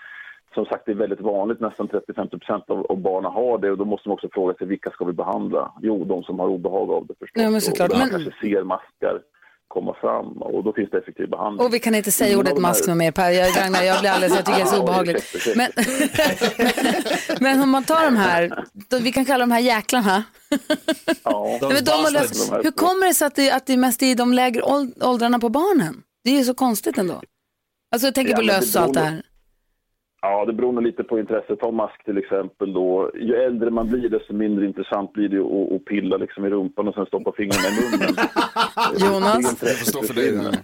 som 0.54 0.64
sagt, 0.64 0.82
det 0.86 0.92
är 0.92 0.96
väldigt 0.96 1.20
vanligt, 1.20 1.60
nästan 1.60 1.88
30-50% 1.88 2.62
av, 2.70 2.86
av 2.86 2.98
barnen 3.00 3.32
har 3.32 3.58
det 3.58 3.70
och 3.70 3.78
då 3.78 3.84
måste 3.84 4.08
man 4.08 4.14
också 4.14 4.28
fråga 4.32 4.54
sig 4.54 4.66
vilka 4.66 4.90
ska 4.90 5.04
vi 5.04 5.12
behandla? 5.12 5.72
Jo, 5.82 6.04
de 6.04 6.22
som 6.22 6.38
har 6.38 6.46
obehag 6.48 6.90
av 6.90 7.06
det 7.06 7.14
förstås. 7.18 7.42
Ja, 7.42 7.50
men 7.50 7.60
såklart. 7.60 7.90
Och 7.90 7.98
där 7.98 8.04
Men- 8.06 8.10
kanske 8.10 8.40
ser 8.40 8.64
maskar 8.64 9.18
komma 9.68 9.94
fram 10.00 10.26
och 10.42 10.64
då 10.64 10.72
finns 10.72 10.90
det 10.90 10.98
effektiv 10.98 11.28
behandling. 11.30 11.66
Och 11.66 11.74
vi 11.74 11.78
kan 11.78 11.94
inte 11.94 12.10
säga 12.12 12.28
Ingen 12.28 12.38
ordet 12.40 12.54
de 12.54 12.64
här- 12.64 12.70
mask 12.70 12.86
med 12.86 12.96
mer 12.96 13.12
Per. 13.12 13.30
Jag, 13.30 13.48
Ragnar, 13.58 13.82
jag 13.82 14.00
blir 14.00 14.10
alldeles, 14.10 14.36
jag 14.36 14.44
tycker 14.46 14.58
det 14.58 14.64
är 14.64 14.66
så 14.66 14.76
Ja, 14.76 14.82
obehagligt. 14.82 15.46
Men, 15.56 15.70
men 17.40 17.62
om 17.62 17.70
man 17.70 17.84
tar 17.84 18.04
de 18.04 18.16
här, 18.16 18.64
då, 18.90 18.98
vi 18.98 19.12
kan 19.12 19.24
kalla 19.24 19.42
de 19.42 19.50
här 19.50 19.60
jäklarna. 19.60 20.24
Ja, 21.24 21.58
Nej, 21.62 21.72
men 21.74 21.84
de 21.84 21.90
har 21.90 22.10
löst, 22.12 22.52
hur 22.64 22.70
kommer 22.70 23.06
det 23.06 23.14
sig 23.14 23.26
att 23.26 23.34
det, 23.34 23.50
att 23.50 23.66
det 23.66 23.76
mest 23.76 24.02
är 24.02 24.06
i 24.06 24.14
de 24.14 24.32
lägre 24.32 24.62
åld- 24.62 25.02
åldrarna 25.04 25.38
på 25.38 25.48
barnen? 25.48 26.02
Det 26.24 26.30
är 26.30 26.34
ju 26.38 26.44
så 26.44 26.54
konstigt 26.54 26.98
ändå. 26.98 27.22
Alltså 27.92 28.06
jag 28.06 28.14
tänker 28.14 28.30
Ja, 28.32 28.36
på 28.36 28.42
löss 28.42 28.76
och 28.76 28.82
allt 28.82 28.94
det 28.94 29.00
här. 29.00 29.22
Ja, 30.22 30.44
det 30.44 30.52
beror 30.52 30.72
nog 30.72 30.82
lite 30.82 31.04
på 31.04 31.18
intresset. 31.18 31.60
Ta 31.60 31.70
mask 31.70 32.04
till 32.04 32.18
exempel 32.18 32.72
då. 32.72 33.10
Ju 33.14 33.34
äldre 33.34 33.70
man 33.70 33.88
blir 33.88 34.08
desto 34.08 34.32
mindre 34.32 34.66
intressant 34.66 35.12
blir 35.12 35.28
det 35.28 35.40
att, 35.40 35.72
att 35.72 35.84
pilla 35.84 36.16
liksom 36.16 36.46
i 36.46 36.50
rumpan 36.50 36.88
och 36.88 36.94
sen 36.94 37.06
stoppa 37.06 37.32
fingrarna 37.32 37.68
i 37.68 37.72
munnen. 37.76 38.14
Jonas? 39.14 39.60
Det 39.60 39.66
får 39.66 39.86
stå 39.86 40.02
för 40.02 40.14
dig. 40.14 40.62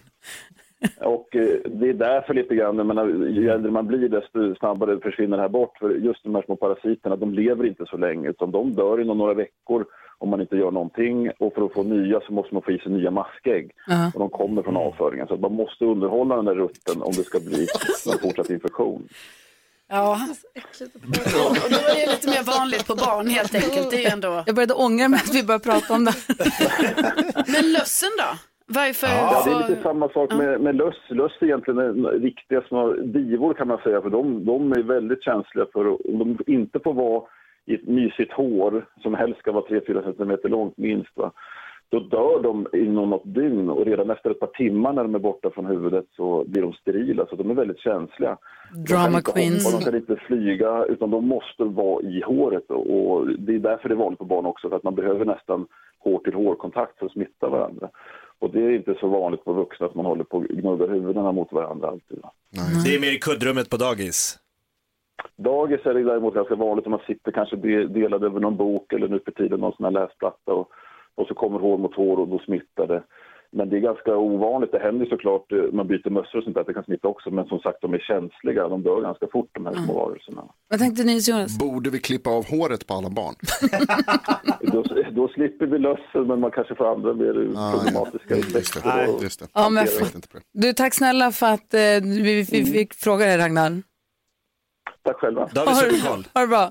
Och 1.01 1.37
eh, 1.37 1.57
det 1.65 1.89
är 1.89 1.95
därför 1.95 2.35
lite 2.35 2.55
grann, 2.55 2.77
jag 2.77 2.87
menar, 2.87 3.07
ju 3.09 3.51
äldre 3.51 3.71
man 3.71 3.87
blir 3.87 4.09
desto 4.09 4.55
snabbare 4.55 5.01
försvinner 5.01 5.37
det 5.37 5.43
här 5.43 5.49
bort. 5.49 5.79
För 5.79 5.91
just 5.91 6.25
de 6.25 6.35
här 6.35 6.43
små 6.43 6.57
parasiterna, 6.57 7.17
de 7.17 7.35
lever 7.35 7.67
inte 7.67 7.85
så 7.87 7.97
länge 7.97 8.29
utan 8.29 8.51
de 8.51 8.75
dör 8.75 9.01
inom 9.01 9.19
några 9.19 9.35
veckor 9.35 9.85
om 10.19 10.29
man 10.29 10.41
inte 10.41 10.57
gör 10.57 10.71
någonting. 10.71 11.31
Och 11.39 11.55
för 11.55 11.67
att 11.67 11.73
få 11.73 11.83
nya 11.83 12.21
så 12.21 12.33
måste 12.33 12.55
man 12.55 12.63
få 12.63 12.73
i 12.73 12.79
sig 12.79 12.93
nya 12.93 13.11
maskägg. 13.11 13.71
Ja. 13.87 14.11
Och 14.15 14.21
de 14.21 14.31
kommer 14.31 14.63
från 14.63 14.77
avföringen. 14.77 15.27
Så 15.27 15.35
att 15.35 15.41
man 15.41 15.53
måste 15.53 15.85
underhålla 15.85 16.37
den 16.37 16.45
där 16.45 16.55
rutten 16.55 17.03
om 17.03 17.13
det 17.13 17.25
ska 17.25 17.39
bli 17.41 17.67
en 18.13 18.19
fortsatt 18.19 18.51
infektion. 18.51 19.09
Ja. 19.89 20.19
Och 21.65 21.71
då 21.71 21.77
är 21.77 22.07
det 22.07 22.13
lite 22.13 22.29
mer 22.29 22.45
vanligt 22.59 22.87
på 22.87 22.95
barn 22.95 23.27
helt 23.27 23.55
enkelt. 23.55 23.91
Det 23.91 23.97
är 23.97 24.01
ju 24.01 24.07
ändå... 24.07 24.43
Jag 24.47 24.55
började 24.55 24.75
ångra 24.75 25.09
mig 25.09 25.21
att 25.25 25.35
vi 25.35 25.43
började 25.45 25.65
prata 25.65 25.95
om 25.95 26.05
det. 26.05 26.13
Men 27.53 27.73
lössen 27.73 28.09
då? 28.19 28.31
Varför? 28.69 29.07
Ja, 29.07 29.43
det 29.47 29.51
är 29.65 29.69
lite 29.69 29.83
samma 29.83 30.09
sak 30.09 30.33
med, 30.35 30.61
med 30.61 30.77
löss. 30.77 30.95
Löss 31.09 31.33
är 31.41 31.47
egentligen 31.47 31.79
en 31.81 32.07
riktiga 32.07 32.63
små 32.69 32.93
divor 32.93 33.55
kan 33.55 33.69
man 33.69 33.79
säga, 33.79 34.03
för 34.03 34.11
de, 34.11 34.45
de 34.45 34.73
är 34.73 34.83
väldigt 34.83 35.23
känsliga 35.23 35.67
för 35.73 35.95
att- 35.95 36.01
om 36.01 36.19
de 36.19 36.53
inte 36.53 36.79
får 36.85 36.95
vara 36.95 37.23
i 37.67 37.75
ett 37.75 37.87
mysigt 37.89 38.33
hår 38.33 38.87
som 39.03 39.15
helst 39.15 39.39
ska 39.41 39.53
vara 39.53 39.65
3-4 39.65 40.05
centimeter 40.05 40.49
långt 40.49 40.77
minst. 40.77 41.11
Va? 41.15 41.33
Då 41.89 41.99
dör 42.01 42.43
de 42.43 42.67
inom 42.73 43.11
något 43.11 43.35
dygn 43.35 43.71
och 43.71 43.87
redan 43.87 44.11
efter 44.11 44.31
ett 44.31 44.41
par 44.41 44.47
timmar 44.47 44.93
när 44.93 45.03
de 45.03 45.15
är 45.15 45.19
borta 45.19 45.51
från 45.51 45.67
huvudet 45.67 46.05
så 46.17 46.45
blir 46.47 46.63
de 46.63 46.73
sterila, 46.73 47.27
så 47.27 47.37
de 47.37 47.51
är 47.51 47.55
väldigt 47.55 47.79
känsliga. 47.81 48.37
De 48.73 48.93
Drama 48.93 49.19
inte 49.19 49.33
queens. 49.33 49.65
Hoppa, 49.65 49.79
de 49.79 49.85
kan 49.85 49.95
inte 50.01 50.17
flyga, 50.17 50.85
utan 50.85 51.11
de 51.11 51.29
måste 51.29 51.65
vara 51.65 52.03
i 52.03 52.23
håret. 52.23 52.71
Och 52.71 53.27
det 53.39 53.55
är 53.55 53.59
därför 53.59 53.89
det 53.89 53.95
är 53.95 53.97
vanligt 53.97 54.19
på 54.19 54.25
barn 54.25 54.47
också, 54.47 54.69
för 54.69 54.77
att 54.77 54.83
man 54.83 54.95
behöver 54.95 55.25
nästan 55.25 55.67
hår 55.99 56.19
till 56.19 56.35
hårkontakt 56.35 56.99
för 56.99 57.07
att 57.07 57.13
smitta 57.13 57.49
varandra. 57.49 57.89
Och 58.39 58.51
det 58.53 58.61
är 58.61 58.71
inte 58.71 58.95
så 59.01 59.09
vanligt 59.09 59.45
på 59.45 59.53
vuxna 59.53 59.87
att 59.87 59.95
man 59.95 60.07
håller 60.07 60.25
på 60.25 60.37
och 60.37 60.45
gnuggar 60.45 60.89
huvudena 60.89 61.33
mot 61.33 61.53
varandra 61.53 61.89
alltid. 61.89 62.19
va. 62.23 62.31
Det 62.85 62.95
är 62.95 63.01
mer 63.01 63.13
i 63.17 63.19
kuddrummet 63.19 63.71
på 63.71 63.77
dagis. 63.77 64.39
Dagis 65.37 65.87
är 65.87 65.95
det 65.95 66.03
däremot 66.03 66.35
ganska 66.35 66.55
vanligt 66.55 66.87
om 66.87 66.91
man 66.91 67.01
sitter 67.07 67.33
kanske 67.33 67.57
de- 67.57 67.87
delad 67.87 68.25
över 68.25 68.41
någon 68.41 68.57
bok 68.57 68.93
eller 68.93 69.09
nu 69.09 69.21
för 69.25 69.31
tiden 69.33 69.61
någon 69.61 69.73
sån 69.77 69.85
här 69.85 69.91
läsplatta 69.93 70.53
och, 70.53 70.69
och 71.17 71.27
så 71.29 71.35
kommer 71.35 71.59
hår 71.59 71.79
mot 71.79 71.95
hår 71.95 72.17
och 72.21 72.29
då 72.29 72.39
smittar 72.39 72.87
det. 72.87 73.03
Men 73.53 73.69
det 73.71 73.77
är 73.77 73.81
ganska 73.81 74.17
ovanligt. 74.17 74.73
Det 74.73 74.79
händer 74.79 75.07
såklart, 75.07 75.53
eh, 75.53 75.59
man 75.73 75.87
byter 75.87 76.11
mössor 76.11 76.39
och 76.39 76.45
sånt 76.45 76.55
där, 76.55 76.61
att 76.61 76.67
det 76.67 76.75
kan 76.75 76.85
smitta 76.85 77.09
också. 77.09 77.31
Men 77.31 77.47
som 77.47 77.59
sagt, 77.59 77.79
de 77.81 77.95
är 77.95 77.99
känsliga. 77.99 78.69
De 78.69 78.83
dör 78.83 79.01
ganska 79.01 79.27
fort 79.33 79.49
de 79.53 79.67
här 79.67 79.75
små 79.75 79.95
varelserna. 79.95 80.45
Vad 80.69 80.79
tänkte 80.79 81.05
ni 81.05 81.19
Jonas? 81.19 81.59
Borde 81.59 81.91
vi 81.91 81.99
klippa 82.01 82.31
av 82.31 82.47
håret 82.51 82.87
på 82.87 82.95
alla 82.95 83.11
barn? 83.11 83.35
Då, 84.73 84.83
då 85.11 85.29
slipper 85.29 85.67
vi 85.67 85.79
lössen, 85.79 86.27
men 86.27 86.41
man 86.41 86.51
kanske 86.51 86.75
får 86.75 86.93
andra 86.93 87.15
mer 87.15 87.33
problematiska 87.77 88.37
effekter. 88.37 89.15
och- 89.15 89.23
Just 89.23 89.41
det. 89.41 89.47
Ja, 89.55 89.69
men 89.71 89.77
hantera. 89.87 90.05
fa- 90.05 90.41
du, 90.53 90.73
tack 90.73 90.95
snälla 90.95 91.31
för 91.33 91.47
att 91.47 91.75
eh, 91.75 91.81
vi, 92.03 92.47
vi 92.53 92.65
fick 92.65 92.95
fråga 92.95 93.27
dig 93.27 93.39
Ragnar. 93.39 93.83
Tack 95.03 95.17
själva. 95.17 95.49
Då 95.53 95.61
har 95.61 95.67
vi 95.67 95.75
superkoll. 95.97 96.25
Ha 96.35 96.41
det 96.41 96.47
bra. 96.47 96.71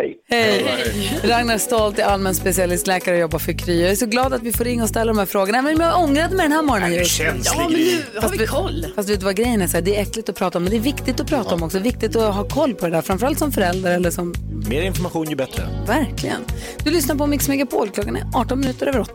Hej. 0.00 0.16
Hej. 0.28 1.20
Ragnar 1.24 1.58
Stolt 1.58 1.98
är 1.98 2.04
allmän 2.04 2.34
specialistläkare 2.34 3.14
och 3.14 3.20
jobbar 3.20 3.38
för 3.38 3.52
Kry. 3.52 3.82
Jag 3.82 3.90
är 3.90 3.94
så 3.94 4.06
glad 4.06 4.34
att 4.34 4.42
vi 4.42 4.52
får 4.52 4.64
ringa 4.64 4.82
och 4.82 4.88
ställa 4.88 5.04
de 5.04 5.18
här 5.18 5.26
frågorna. 5.26 5.62
Men 5.62 5.80
jag 5.80 6.00
ångrade 6.00 6.36
mig 6.36 6.44
den 6.44 6.52
här 6.52 6.62
morgonen. 6.62 6.90
Men 6.90 6.98
just. 6.98 7.16
känslig 7.16 7.60
Ja, 7.60 7.68
men 7.68 7.78
nu 7.78 8.20
har 8.20 8.28
vi 8.28 8.46
koll. 8.46 8.86
Fast 8.96 9.08
vet 9.08 9.20
du 9.20 9.24
vad 9.24 9.36
grejen 9.36 9.62
är? 9.62 9.66
Så 9.66 9.76
här, 9.76 9.82
det 9.82 9.96
är 9.96 10.02
äckligt 10.02 10.28
att 10.28 10.36
prata 10.36 10.58
om, 10.58 10.64
men 10.64 10.70
det 10.70 10.76
är 10.76 10.80
viktigt 10.80 11.20
att 11.20 11.26
prata 11.26 11.54
om 11.54 11.62
också. 11.62 11.78
Viktigt 11.78 12.16
att 12.16 12.34
ha 12.34 12.48
koll 12.48 12.74
på 12.74 12.86
det 12.86 12.92
där, 12.92 13.02
framförallt 13.02 13.38
som 13.38 13.52
förälder 13.52 13.94
eller 13.94 14.10
som... 14.10 14.34
Mer 14.68 14.82
information 14.82 15.30
ju 15.30 15.36
bättre. 15.36 15.62
Verkligen. 15.86 16.44
Du 16.84 16.90
lyssnar 16.90 17.14
på 17.14 17.26
Mix 17.26 17.48
Megapol, 17.48 17.90
klockan 17.90 18.16
är 18.16 18.24
18 18.34 18.60
minuter 18.60 18.86
över 18.86 19.00
8. 19.00 19.12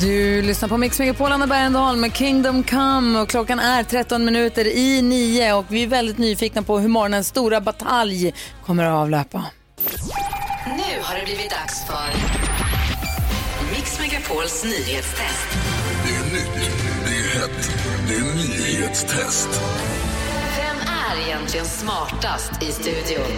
Du 0.00 0.42
lyssnar 0.42 0.68
på 0.68 0.76
Mix 0.76 0.98
Megapol, 0.98 1.32
Anna 1.32 1.46
Bergendahl 1.46 1.96
med 1.96 2.16
Kingdom 2.16 2.62
Come 2.62 3.18
och 3.18 3.28
klockan 3.28 3.58
är 3.58 3.82
13 3.82 4.24
minuter 4.24 4.66
i 4.66 5.02
9 5.02 5.52
och 5.52 5.64
vi 5.68 5.82
är 5.82 5.86
väldigt 5.86 6.18
nyfikna 6.18 6.62
på 6.62 6.78
hur 6.78 6.88
morgonens 6.88 7.28
stora 7.28 7.60
batalj 7.60 8.34
kommer 8.66 8.84
att 8.84 8.94
avlöpa. 8.94 9.44
Nu 10.66 11.02
har 11.02 11.18
det 11.18 11.24
blivit 11.24 11.50
dags 11.50 11.86
för 11.86 12.08
Mix 13.74 14.00
Megapols 14.00 14.64
nyhetstest. 14.64 15.48
Det 16.04 16.14
är 16.14 16.24
nytt, 16.24 16.70
det 17.06 17.14
är 17.14 17.40
hett, 17.40 17.70
det 18.08 18.14
är 18.14 18.36
nyhetstest. 18.36 19.48
Vem 20.56 20.76
är 20.76 21.28
egentligen 21.28 21.66
smartast 21.66 22.62
i 22.62 22.72
studion? 22.72 23.32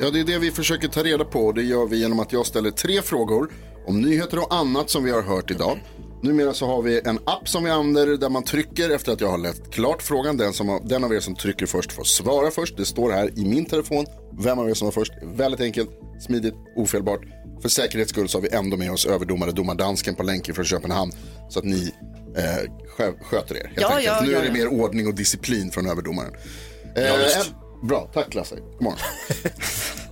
Ja, 0.00 0.10
det 0.10 0.20
är 0.20 0.24
det 0.24 0.38
vi 0.38 0.50
försöker 0.50 0.88
ta 0.88 1.02
reda 1.02 1.24
på 1.24 1.52
det 1.52 1.62
gör 1.62 1.86
vi 1.86 2.00
genom 2.00 2.20
att 2.20 2.32
jag 2.32 2.46
ställer 2.46 2.70
tre 2.70 3.02
frågor 3.02 3.50
om 3.86 4.00
nyheter 4.00 4.38
och 4.38 4.54
annat 4.54 4.90
som 4.90 5.04
vi 5.04 5.10
har 5.10 5.22
hört 5.22 5.50
idag. 5.50 5.78
Numera 6.24 6.54
så 6.54 6.66
har 6.66 6.82
vi 6.82 7.00
en 7.04 7.18
app 7.26 7.48
som 7.48 7.64
vi 7.64 7.70
använder 7.70 8.16
där 8.16 8.28
man 8.28 8.42
trycker 8.42 8.90
efter 8.90 9.12
att 9.12 9.20
jag 9.20 9.28
har 9.28 9.38
läst 9.38 9.70
klart 9.70 10.02
frågan. 10.02 10.36
Den, 10.36 10.52
som, 10.52 10.68
har- 10.68 10.80
den 10.84 11.04
av 11.04 11.14
er 11.14 11.20
som 11.20 11.34
trycker 11.36 11.66
först 11.66 11.92
får 11.92 12.04
svara 12.04 12.50
först. 12.50 12.76
Det 12.76 12.84
står 12.84 13.10
här 13.10 13.38
i 13.38 13.44
min 13.44 13.64
telefon. 13.64 14.06
Vem 14.42 14.58
av 14.58 14.70
er 14.70 14.74
som 14.74 14.86
var 14.86 14.92
först. 14.92 15.12
Väldigt 15.22 15.60
enkelt, 15.60 15.90
smidigt, 16.26 16.54
ofelbart. 16.76 17.20
För 17.62 17.68
säkerhets 17.68 18.10
skull 18.10 18.28
så 18.28 18.38
har 18.38 18.42
vi 18.42 18.48
ändå 18.54 18.76
med 18.76 18.90
oss 18.92 19.06
överdomare 19.06 19.50
domardansken 19.52 20.14
på 20.14 20.22
länken 20.22 20.54
från 20.54 20.64
Köpenhamn. 20.64 21.12
Så 21.50 21.58
att 21.58 21.64
ni 21.64 21.92
eh, 22.36 22.42
skö- 22.98 23.22
sköter 23.22 23.56
er 23.56 23.64
helt 23.64 23.80
Ja, 23.80 23.88
enkelt. 23.88 24.06
ja, 24.06 24.20
nu 24.26 24.32
ja, 24.32 24.38
är 24.38 24.42
det 24.42 24.48
ja. 24.48 24.52
mer 24.54 24.66
ordning 24.82 25.06
och 25.06 25.14
disciplin 25.14 25.70
från 25.70 25.86
överdomaren. 25.86 26.34
Eh, 26.96 27.02
Ja, 27.04 27.16
visst. 27.16 27.50
en, 27.82 27.88
bra, 27.88 28.10
tack 28.14 28.34
Lasse. 28.34 28.54
God 28.56 28.82
morgon. 28.82 28.98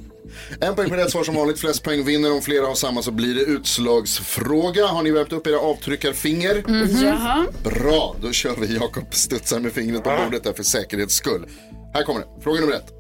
En 0.61 0.75
poäng 0.75 0.91
på 0.91 0.97
rätt 0.97 1.11
svar 1.11 1.25
som 1.25 1.35
vanligt. 1.35 1.59
Flest 1.59 1.83
poäng 1.83 2.05
vinner. 2.05 2.33
Om 2.33 2.43
flera 2.43 2.67
har 2.67 2.75
samma 2.75 3.03
så 3.03 3.11
blir 3.11 3.35
det 3.35 3.41
utslagsfråga. 3.41 4.87
Har 4.87 5.03
ni 5.03 5.11
värmt 5.11 5.33
upp 5.33 5.47
era 5.47 5.59
avtryckarfinger? 5.59 6.65
Jaha. 7.03 7.47
Bra, 7.65 8.17
då 8.23 8.33
kör 8.33 8.57
vi. 8.57 8.75
Jakob 8.75 9.15
studsar 9.15 9.61
med 9.61 9.73
fingret 9.73 10.05
på 10.05 10.11
bordet 10.25 10.45
där 10.45 10.53
för 10.53 10.63
säkerhets 10.63 11.15
skull. 11.15 11.47
Här 11.95 12.03
kommer 12.03 12.21
det. 12.21 12.27
Fråga 12.43 12.61
nummer 12.61 12.73
ett. 12.75 12.93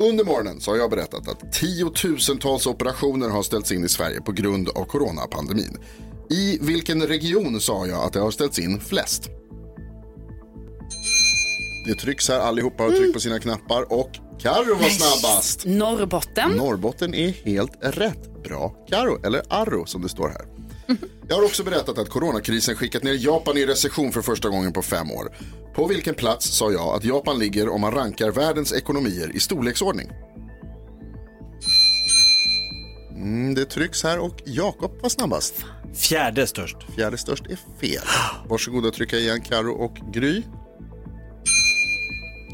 Under 0.00 0.24
morgonen 0.24 0.60
så 0.60 0.70
har 0.70 0.78
jag 0.78 0.90
berättat 0.90 1.28
att 1.28 1.52
tiotusentals 1.52 2.66
operationer 2.66 3.28
har 3.28 3.42
ställts 3.42 3.72
in 3.72 3.84
i 3.84 3.88
Sverige 3.88 4.20
på 4.20 4.32
grund 4.32 4.68
av 4.68 4.84
coronapandemin. 4.84 5.78
I 6.30 6.58
vilken 6.60 7.06
region 7.06 7.60
sa 7.60 7.86
jag 7.86 8.04
att 8.04 8.12
det 8.12 8.20
har 8.20 8.30
ställts 8.30 8.58
in 8.58 8.80
flest? 8.80 9.30
Det 11.84 11.94
trycks 11.94 12.28
här, 12.28 12.40
allihopa 12.40 12.82
har 12.82 12.90
tryckt 12.90 13.14
på 13.14 13.20
sina 13.20 13.38
knappar 13.38 13.92
och 13.92 14.10
Karo 14.40 14.74
var 14.74 14.88
snabbast. 14.88 15.66
Norrbotten. 15.66 16.50
Norrbotten 16.50 17.14
är 17.14 17.30
helt 17.30 17.72
rätt. 17.80 18.42
Bra 18.44 18.74
Karo, 18.88 19.26
eller 19.26 19.42
Arro 19.48 19.86
som 19.86 20.02
det 20.02 20.08
står 20.08 20.28
här. 20.28 20.46
Jag 21.28 21.36
har 21.36 21.44
också 21.44 21.64
berättat 21.64 21.98
att 21.98 22.08
coronakrisen 22.08 22.76
skickat 22.76 23.02
ner 23.02 23.14
Japan 23.14 23.56
i 23.56 23.66
recession 23.66 24.12
för 24.12 24.22
första 24.22 24.48
gången 24.48 24.72
på 24.72 24.82
fem 24.82 25.10
år. 25.10 25.36
På 25.74 25.86
vilken 25.86 26.14
plats 26.14 26.56
sa 26.56 26.72
jag 26.72 26.96
att 26.96 27.04
Japan 27.04 27.38
ligger 27.38 27.68
om 27.68 27.80
man 27.80 27.92
rankar 27.92 28.30
världens 28.30 28.72
ekonomier 28.72 29.36
i 29.36 29.40
storleksordning? 29.40 30.10
Mm, 33.16 33.54
det 33.54 33.64
trycks 33.64 34.02
här 34.02 34.18
och 34.18 34.42
Jakob 34.44 35.02
var 35.02 35.08
snabbast. 35.08 35.54
Fjärde 35.94 36.46
störst. 36.46 36.76
Fjärde 36.96 37.18
störst 37.18 37.46
är 37.46 37.58
fel. 37.80 38.04
Varsågoda 38.48 38.88
att 38.88 38.94
trycka 38.94 39.16
igen 39.16 39.40
Karo 39.40 39.72
och 39.72 39.96
Gry. 40.12 40.42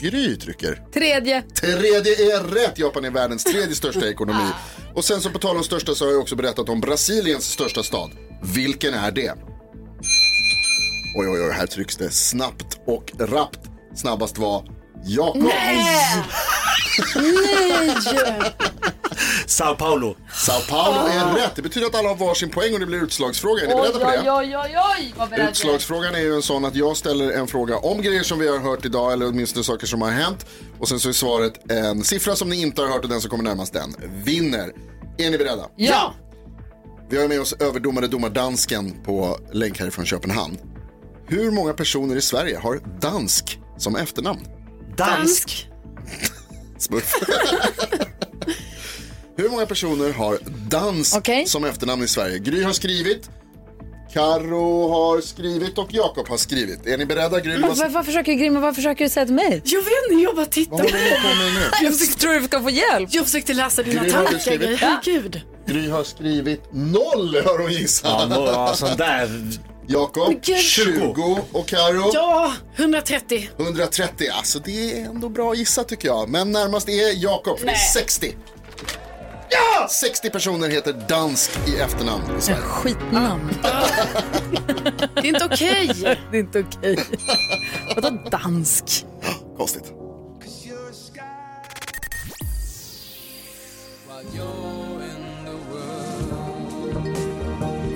Gry 0.00 0.36
trycker. 0.36 0.82
Tredje. 0.94 1.42
Tredje 1.42 2.36
är 2.36 2.42
rätt. 2.42 2.78
Japan 2.78 3.04
är 3.04 3.10
världens 3.10 3.44
tredje 3.44 3.74
största 3.74 4.08
ekonomi. 4.08 4.48
Och 4.94 5.04
sen 5.04 5.20
så 5.20 5.30
på 5.30 5.38
tal 5.38 5.56
om 5.56 5.64
största 5.64 5.94
så 5.94 6.04
har 6.04 6.12
jag 6.12 6.20
också 6.20 6.36
berättat 6.36 6.68
om 6.68 6.80
Brasiliens 6.80 7.44
största 7.44 7.82
stad. 7.82 8.10
Vilken 8.54 8.94
är 8.94 9.10
det? 9.10 9.34
Oj, 11.16 11.28
oj, 11.28 11.40
oj, 11.42 11.52
här 11.52 11.66
trycks 11.66 11.96
det 11.96 12.10
snabbt 12.10 12.80
och 12.86 13.12
rappt. 13.18 13.60
Snabbast 13.96 14.38
var 14.38 14.64
Jakob. 15.04 15.42
Nej! 15.42 16.24
Sao 19.46 19.74
Paulo. 19.76 20.16
Sao 20.32 20.60
Paulo 20.68 20.98
är 21.08 21.34
rätt. 21.34 21.56
Det 21.56 21.62
betyder 21.62 21.86
att 21.86 21.94
alla 21.94 22.08
har 22.08 22.16
varsin 22.16 22.50
poäng 22.50 22.74
och 22.74 22.80
det 22.80 22.86
blir 22.86 23.02
utslagsfråga. 23.02 23.62
Är 23.62 23.68
ni 23.68 23.74
beredda 23.74 23.98
på 23.98 24.10
det? 24.10 24.32
oj, 24.32 24.56
oj, 24.56 24.76
oj, 24.98 25.14
vad 25.16 25.28
beredd 25.28 25.40
jag 25.40 25.46
är. 25.46 25.50
Utslagsfrågan 25.50 26.14
är 26.14 26.18
ju 26.20 26.34
en 26.34 26.42
sån 26.42 26.64
att 26.64 26.74
jag 26.74 26.96
ställer 26.96 27.30
en 27.32 27.46
fråga 27.46 27.76
om 27.78 28.02
grejer 28.02 28.22
som 28.22 28.38
vi 28.38 28.48
har 28.48 28.58
hört 28.58 28.84
idag 28.84 29.12
eller 29.12 29.26
åtminstone 29.28 29.64
saker 29.64 29.86
som 29.86 30.02
har 30.02 30.10
hänt. 30.10 30.46
Och 30.78 30.88
sen 30.88 31.00
så 31.00 31.08
är 31.08 31.12
svaret 31.12 31.70
en 31.70 32.04
siffra 32.04 32.36
som 32.36 32.48
ni 32.48 32.62
inte 32.62 32.82
har 32.82 32.88
hört 32.88 33.02
och 33.04 33.10
den 33.10 33.20
som 33.20 33.30
kommer 33.30 33.44
närmast 33.44 33.72
den 33.72 33.94
vinner. 34.24 34.72
Är 35.18 35.30
ni 35.30 35.38
beredda? 35.38 35.68
Ja! 35.76 36.14
Vi 37.10 37.20
har 37.20 37.28
med 37.28 37.40
oss 37.40 37.52
överdomare 37.52 38.06
domardansken 38.06 39.02
på 39.04 39.38
länk 39.52 39.80
härifrån 39.80 40.06
Köpenhamn. 40.06 40.58
Hur 41.26 41.50
många 41.50 41.72
personer 41.72 42.16
i 42.16 42.20
Sverige 42.20 42.58
har 42.58 42.80
dansk 43.00 43.58
som 43.78 43.96
efternamn? 43.96 44.40
Dansk. 44.96 45.68
Smurf. 46.78 47.14
Hur 49.40 49.48
många 49.48 49.66
personer 49.66 50.12
har 50.12 50.38
dansk 50.68 51.16
som 51.48 51.64
efternamn 51.64 52.04
i 52.04 52.08
Sverige? 52.08 52.38
Gry 52.38 52.62
har 52.62 52.72
skrivit, 52.72 53.30
Karo 54.12 54.88
har 54.88 55.20
skrivit 55.20 55.78
och 55.78 55.88
Jakob 55.94 56.28
har 56.28 56.36
skrivit. 56.36 56.86
Är 56.86 56.98
ni 56.98 57.06
beredda? 57.06 57.40
Gry, 57.40 57.52
Men 57.58 57.68
vad, 57.68 57.78
vad, 57.78 57.92
vad 57.92 58.06
försöker 58.06 58.32
Grimma, 58.32 58.60
vad 58.60 58.74
försöker 58.76 59.04
du 59.04 59.10
säga 59.10 59.26
till 59.26 59.34
mig? 59.34 59.62
Jag 59.64 59.80
vet 59.82 59.92
inte, 60.10 60.22
jag 60.22 60.36
bara 60.36 60.46
tittar 60.46 60.70
vad 60.70 60.80
håller 60.80 61.04
ni 61.04 61.10
på 61.10 61.44
med 61.44 61.54
nu? 61.54 61.60
Jag 61.86 61.98
försöker- 61.98 62.18
tror 62.20 62.34
du 62.34 62.44
ska 62.44 62.62
få 62.62 62.70
hjälp. 62.70 63.08
Jag 63.12 63.24
försökte 63.24 63.54
läsa 63.54 63.82
dina 63.82 64.02
Gry, 64.02 64.10
har 64.12 64.20
du 64.20 64.24
tankar. 64.26 64.38
skrivit? 64.40 64.78
Herregud. 64.80 65.40
Gry 65.66 65.88
har 65.90 66.04
skrivit 66.04 66.62
noll, 66.72 67.34
hör 67.44 67.58
hon. 67.58 67.86
Ja, 68.04 68.26
nå- 68.26 68.46
ja, 68.46 68.72
sån 68.74 68.96
där. 68.96 69.30
Jakob, 69.86 70.34
gud. 70.42 70.56
20 70.58 71.38
och 71.52 71.66
Karo. 71.68 72.10
Ja, 72.14 72.52
130. 72.76 73.50
130, 73.58 74.26
alltså 74.32 74.58
det 74.58 74.92
är 75.00 75.04
ändå 75.04 75.28
bra 75.28 75.54
gissat 75.54 75.88
tycker 75.88 76.08
jag. 76.08 76.28
Men 76.28 76.52
närmast 76.52 76.88
är 76.88 77.22
Jakob, 77.22 77.58
för 77.58 77.66
det 77.66 77.72
är 77.72 77.76
60. 77.76 78.36
Ja! 79.50 79.88
60 79.88 80.30
personer 80.30 80.68
heter 80.68 80.92
dansk 80.92 81.50
i 81.68 81.76
efternamn 81.80 82.22
i 82.38 82.40
Sverige. 82.40 82.60
Skitnamn. 82.60 83.50
Det 85.14 85.20
är 85.20 85.26
inte 85.26 85.44
okej. 85.44 86.18
Det 86.30 86.36
är 86.36 86.40
inte 86.40 86.60
okej. 86.60 86.98
Vadå 87.96 88.10
dansk? 88.30 89.06
Konstigt. 89.56 89.92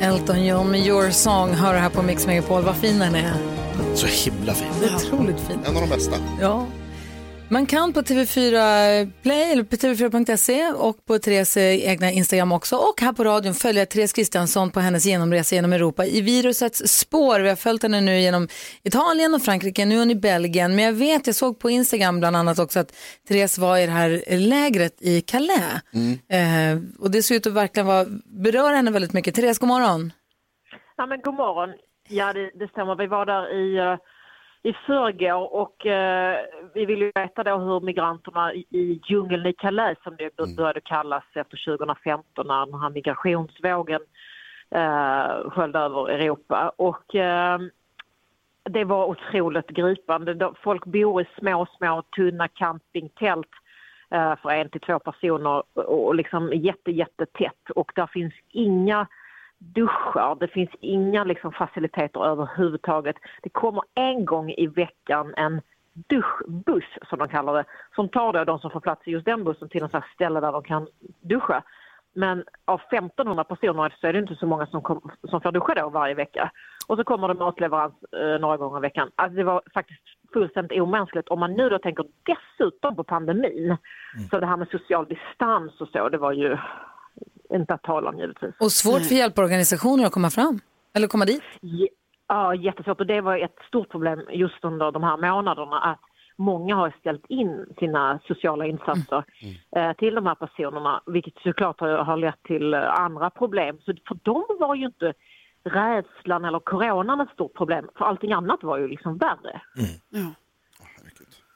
Elton 0.00 0.44
John 0.44 0.70
med 0.70 0.86
Your 0.86 1.10
Song 1.10 1.54
hör 1.54 1.74
här 1.74 1.88
på 1.90 2.02
Mix 2.02 2.26
Megapol. 2.26 2.62
Vad 2.62 2.76
fin 2.76 2.98
den 2.98 3.14
är. 3.14 3.34
Så 3.94 4.06
himla 4.06 4.54
fin. 4.54 4.68
Otroligt 4.96 5.40
fin. 5.40 5.58
En 5.66 5.76
av 5.76 5.82
de 5.82 5.90
bästa. 5.90 6.16
Ja. 6.40 6.66
Man 7.48 7.66
kan 7.66 7.92
på 7.92 8.00
TV4 8.00 9.12
Play 9.22 9.52
eller 9.52 9.64
på 9.64 9.76
tv4.se 9.76 10.72
och 10.72 11.04
på 11.06 11.18
Therese 11.18 11.56
egna 11.56 12.10
Instagram 12.10 12.52
också 12.52 12.76
och 12.76 13.00
här 13.00 13.12
på 13.12 13.24
radion 13.24 13.54
följa 13.54 13.86
Therese 13.86 14.12
Kristiansson 14.12 14.70
på 14.70 14.80
hennes 14.80 15.06
genomresa 15.06 15.54
genom 15.54 15.72
Europa 15.72 16.04
i 16.06 16.20
virusets 16.20 16.82
spår. 17.00 17.40
Vi 17.40 17.48
har 17.48 17.56
följt 17.56 17.82
henne 17.82 18.00
nu 18.00 18.20
genom 18.20 18.48
Italien 18.82 19.34
och 19.34 19.42
Frankrike, 19.42 19.84
nu 19.84 19.94
är 19.94 19.98
hon 19.98 20.10
i 20.10 20.14
Belgien. 20.14 20.76
Men 20.76 20.84
jag 20.84 20.92
vet, 20.92 21.26
jag 21.26 21.36
såg 21.36 21.58
på 21.58 21.70
Instagram 21.70 22.20
bland 22.20 22.36
annat 22.36 22.58
också 22.58 22.80
att 22.80 22.92
Therese 23.28 23.58
var 23.58 23.78
i 23.78 23.86
det 23.86 23.92
här 23.92 24.36
lägret 24.38 25.02
i 25.02 25.20
Calais. 25.20 25.82
Eh, 26.28 26.78
och 26.98 27.10
det 27.10 27.22
ser 27.22 27.34
ut 27.34 27.46
att 27.46 27.52
verkligen 27.52 27.86
vara, 27.86 28.06
beröra 28.24 28.76
henne 28.76 28.90
väldigt 28.90 29.12
mycket. 29.12 29.34
Therese, 29.34 29.58
god 29.58 29.68
morgon. 29.68 30.12
Ja, 30.96 31.06
men 31.06 31.20
god 31.20 31.34
morgon. 31.34 31.74
Ja, 32.08 32.32
det, 32.32 32.50
det 32.58 32.68
stämmer. 32.68 32.96
Vi 32.96 33.06
var 33.06 33.26
där 33.26 33.54
i, 33.60 33.78
eh, 33.78 33.96
i 34.66 34.72
förrgår 34.72 35.54
och 35.54 35.86
eh, 35.86 36.38
vi 36.74 36.86
ville 36.86 37.04
ju 37.04 37.12
veta 37.14 37.42
då 37.44 37.56
hur 37.58 37.80
migranterna 37.80 38.54
i, 38.54 38.64
i 38.70 39.00
djungeln 39.06 39.46
i 39.46 39.52
Calais, 39.52 39.98
som 40.02 40.16
det 40.16 40.38
Mm. 40.38 40.56
började 40.56 40.80
kallas 40.80 41.24
efter 41.34 41.64
2015 41.76 42.46
när 42.46 42.66
den 42.66 42.80
här 42.80 42.90
migrationsvågen 42.90 44.00
eh, 44.70 45.50
sköljde 45.50 45.78
över 45.78 46.08
Europa. 46.08 46.72
Och 46.76 47.14
eh, 47.14 47.58
det 48.70 48.84
var 48.84 49.06
otroligt 49.06 49.66
gripande. 49.68 50.34
De- 50.34 50.54
Folk 50.62 50.84
bor 50.84 51.22
i 51.22 51.26
små, 51.38 51.66
små 51.78 52.02
tunna 52.16 52.48
campingtält 52.48 53.50
eh, 54.10 54.36
för 54.36 54.50
en 54.50 54.68
till 54.68 54.80
två 54.80 54.98
personer 54.98 55.62
och 55.74 56.06
och 56.06 56.14
liksom 56.14 56.50
jätte, 56.54 56.90
jättetätt. 56.90 57.70
Och 57.74 57.92
där 57.94 58.06
finns 58.06 58.34
inga 58.50 59.06
duschar, 59.58 60.36
det 60.40 60.48
finns 60.48 60.70
inga 60.80 61.24
liksom, 61.24 61.52
faciliteter 61.52 62.24
överhuvudtaget. 62.24 63.16
Det 63.42 63.48
kommer 63.48 63.82
en 63.94 64.24
gång 64.24 64.50
i 64.50 64.66
veckan 64.66 65.34
en 65.36 65.60
duschbuss, 65.94 66.84
som 67.08 67.18
de 67.18 67.28
kallar 67.28 67.54
det, 67.54 67.64
som 67.94 68.08
tar 68.08 68.32
då 68.32 68.44
de 68.44 68.58
som 68.58 68.70
får 68.70 68.80
plats 68.80 69.08
i 69.08 69.10
just 69.10 69.24
den 69.24 69.44
bussen 69.44 69.68
till 69.68 69.82
något 69.82 69.90
slags 69.90 70.14
ställe 70.14 70.40
där 70.40 70.52
de 70.52 70.62
kan 70.62 70.86
duscha. 71.20 71.62
Men 72.14 72.44
av 72.64 72.80
1500 72.80 73.44
personer 73.44 73.94
så 74.00 74.06
är 74.06 74.12
det 74.12 74.18
inte 74.18 74.34
så 74.34 74.46
många 74.46 74.66
som, 74.66 74.82
kom, 74.82 75.10
som 75.30 75.40
får 75.40 75.52
duscha 75.52 75.74
då 75.74 75.88
varje 75.88 76.14
vecka. 76.14 76.50
Och 76.86 76.96
så 76.96 77.04
kommer 77.04 77.28
det 77.28 77.34
matleverans 77.34 77.94
eh, 78.12 78.40
några 78.40 78.56
gånger 78.56 78.78
i 78.78 78.80
veckan. 78.80 79.10
Alltså 79.16 79.36
det 79.36 79.44
var 79.44 79.62
faktiskt 79.74 80.02
fullständigt 80.32 80.80
omänskligt. 80.80 81.28
Om 81.28 81.40
man 81.40 81.52
nu 81.52 81.68
då 81.68 81.78
tänker 81.78 82.06
dessutom 82.22 82.96
på 82.96 83.04
pandemin, 83.04 83.76
så 84.30 84.40
det 84.40 84.46
här 84.46 84.56
med 84.56 84.68
social 84.68 85.06
distans 85.06 85.80
och 85.80 85.88
så, 85.88 86.08
det 86.08 86.18
var 86.18 86.32
ju 86.32 86.58
inte 87.50 87.74
att 87.74 87.82
tala 87.82 88.10
om 88.10 88.18
givetvis. 88.18 88.54
Och 88.60 88.72
svårt 88.72 89.06
för 89.06 89.14
hjälporganisationer 89.14 90.04
att 90.06 90.12
komma 90.12 90.30
fram, 90.30 90.60
eller 90.94 91.06
komma 91.06 91.24
dit. 91.24 91.42
Ja, 91.60 91.86
Ja, 92.28 92.54
jättesvårt. 92.54 93.00
Och 93.00 93.06
det 93.06 93.20
var 93.20 93.38
ett 93.38 93.58
stort 93.68 93.90
problem 93.90 94.20
just 94.30 94.64
under 94.64 94.92
de 94.92 95.02
här 95.02 95.16
månaderna 95.16 95.80
att 95.80 96.00
många 96.36 96.74
har 96.74 96.94
ställt 97.00 97.26
in 97.28 97.66
sina 97.78 98.20
sociala 98.26 98.66
insatser 98.66 99.24
eh, 99.76 99.92
till 99.92 100.14
de 100.14 100.26
här 100.26 100.34
personerna, 100.34 101.02
vilket 101.06 101.34
såklart 101.42 101.80
har, 101.80 102.16
lett 102.16 102.42
till 102.42 102.74
eh, 102.74 103.00
andra 103.00 103.30
problem. 103.30 103.78
Så 103.84 103.94
för 104.08 104.18
dem 104.22 104.44
var 104.60 104.74
ju 104.74 104.86
inte 104.86 105.12
rädslan 105.64 106.44
eller 106.44 106.58
coronan 106.58 107.20
ett 107.20 107.30
stort 107.30 107.54
problem, 107.54 107.88
för 107.98 108.04
allting 108.04 108.32
annat 108.32 108.62
var 108.62 108.78
ju 108.78 108.88
liksom 108.88 109.18
värre. 109.18 109.60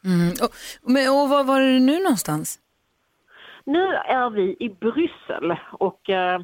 Mm. 0.04 0.30
Och, 0.30 0.50
men, 0.82 1.08
och 1.10 1.28
var 1.28 1.44
var 1.44 1.60
är 1.60 1.72
du 1.72 1.80
nu 1.80 2.02
någonstans? 2.02 2.58
Nu 3.68 3.84
är 3.94 4.30
vi 4.30 4.56
i 4.60 4.68
Bryssel 4.68 5.56
och 5.72 6.10
eh, 6.10 6.40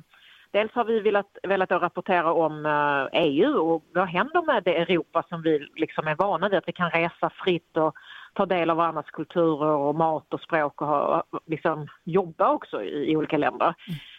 Dels 0.52 0.72
har 0.72 0.84
vi 0.84 1.00
velat, 1.00 1.36
velat 1.42 1.70
rapportera 1.70 2.32
om 2.32 2.66
eh, 2.66 3.22
EU 3.22 3.56
och 3.56 3.84
vad 3.94 4.08
händer 4.08 4.42
med 4.42 4.64
det 4.64 4.76
Europa 4.76 5.24
som 5.28 5.42
vi 5.42 5.68
liksom 5.76 6.08
är 6.08 6.14
vana 6.14 6.48
vid, 6.48 6.58
att 6.58 6.68
vi 6.68 6.72
kan 6.72 6.90
resa 6.90 7.30
fritt 7.30 7.76
och 7.76 7.94
ta 8.34 8.46
del 8.46 8.70
av 8.70 8.76
varandras 8.76 9.10
kulturer 9.10 9.76
och 9.76 9.94
mat 9.94 10.34
och 10.34 10.40
språk 10.40 10.82
och 10.82 10.88
ha, 10.88 11.24
liksom, 11.46 11.88
jobba 12.04 12.52
också 12.52 12.82
i, 12.82 13.10
i 13.10 13.16
olika 13.16 13.38
länder. 13.38 13.74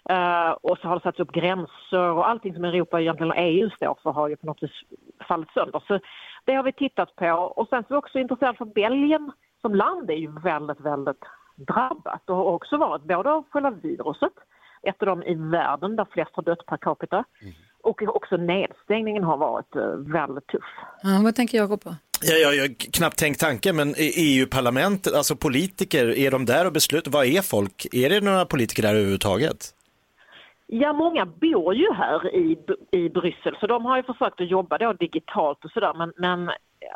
Eh, 0.09 0.49
och 0.49 0.77
så 0.77 0.87
har 0.87 0.95
det 0.95 1.03
satts 1.03 1.19
upp 1.19 1.31
gränser 1.31 2.09
och 2.11 2.29
allting 2.29 2.53
som 2.53 2.65
Europa 2.65 3.01
egentligen 3.01 3.31
och 3.31 3.39
EU 3.39 3.69
står 3.69 3.97
för 4.03 4.11
har 4.11 4.29
ju 4.29 4.35
på 4.35 4.45
något 4.45 4.63
vis 4.63 4.81
fallit 5.27 5.51
sönder. 5.53 5.83
Så 5.87 5.99
det 6.45 6.53
har 6.53 6.63
vi 6.63 6.71
tittat 6.71 7.15
på 7.15 7.31
och 7.31 7.67
sen 7.69 7.83
så 7.83 7.93
är 7.93 7.95
vi 7.95 7.99
också 7.99 8.19
intresserade 8.19 8.57
för 8.57 8.65
Belgien 8.65 9.31
som 9.61 9.75
land 9.75 10.09
är 10.09 10.15
ju 10.15 10.31
väldigt, 10.39 10.79
väldigt 10.79 11.23
drabbat 11.55 12.29
och 12.29 12.35
har 12.35 12.43
också 12.43 12.77
varit 12.77 13.03
både 13.03 13.31
av 13.31 13.43
själva 13.49 13.71
viruset, 13.71 14.33
ett 14.83 15.01
av 15.01 15.05
de 15.05 15.23
i 15.23 15.35
världen 15.35 15.95
där 15.95 16.07
flest 16.11 16.31
har 16.33 16.43
dött 16.43 16.65
per 16.65 16.77
capita, 16.77 17.23
och 17.83 18.01
också 18.01 18.37
nedstängningen 18.37 19.23
har 19.23 19.37
varit 19.37 19.75
eh, 19.75 19.87
väldigt 20.13 20.47
tuff. 20.47 20.63
Ja, 21.03 21.21
vad 21.23 21.35
tänker 21.35 21.57
Jakob 21.57 21.83
på? 21.83 21.95
Ja, 22.21 22.35
jag 22.35 22.63
har 22.63 22.91
knappt 22.91 23.17
tänkt 23.17 23.39
tanken, 23.39 23.75
men 23.75 23.95
EU-parlamentet, 23.97 25.13
alltså 25.13 25.35
politiker, 25.35 26.17
är 26.17 26.31
de 26.31 26.45
där 26.45 26.65
och 26.65 26.73
beslutar? 26.73 27.11
Vad 27.11 27.25
är 27.25 27.41
folk? 27.41 27.87
Är 27.91 28.09
det 28.09 28.21
några 28.21 28.45
politiker 28.45 28.83
där 28.83 28.89
överhuvudtaget? 28.89 29.57
Ja, 30.67 30.93
många 30.93 31.25
bor 31.25 31.75
ju 31.75 31.93
här 31.93 32.35
i, 32.35 32.57
i 32.91 33.09
Bryssel 33.09 33.57
så 33.59 33.67
de 33.67 33.85
har 33.85 33.97
ju 33.97 34.03
försökt 34.03 34.41
att 34.41 34.49
jobba 34.49 34.77
då 34.77 34.93
digitalt 34.93 35.65
och 35.65 35.71
sådär 35.71 35.93
men, 35.93 36.13
men 36.17 36.49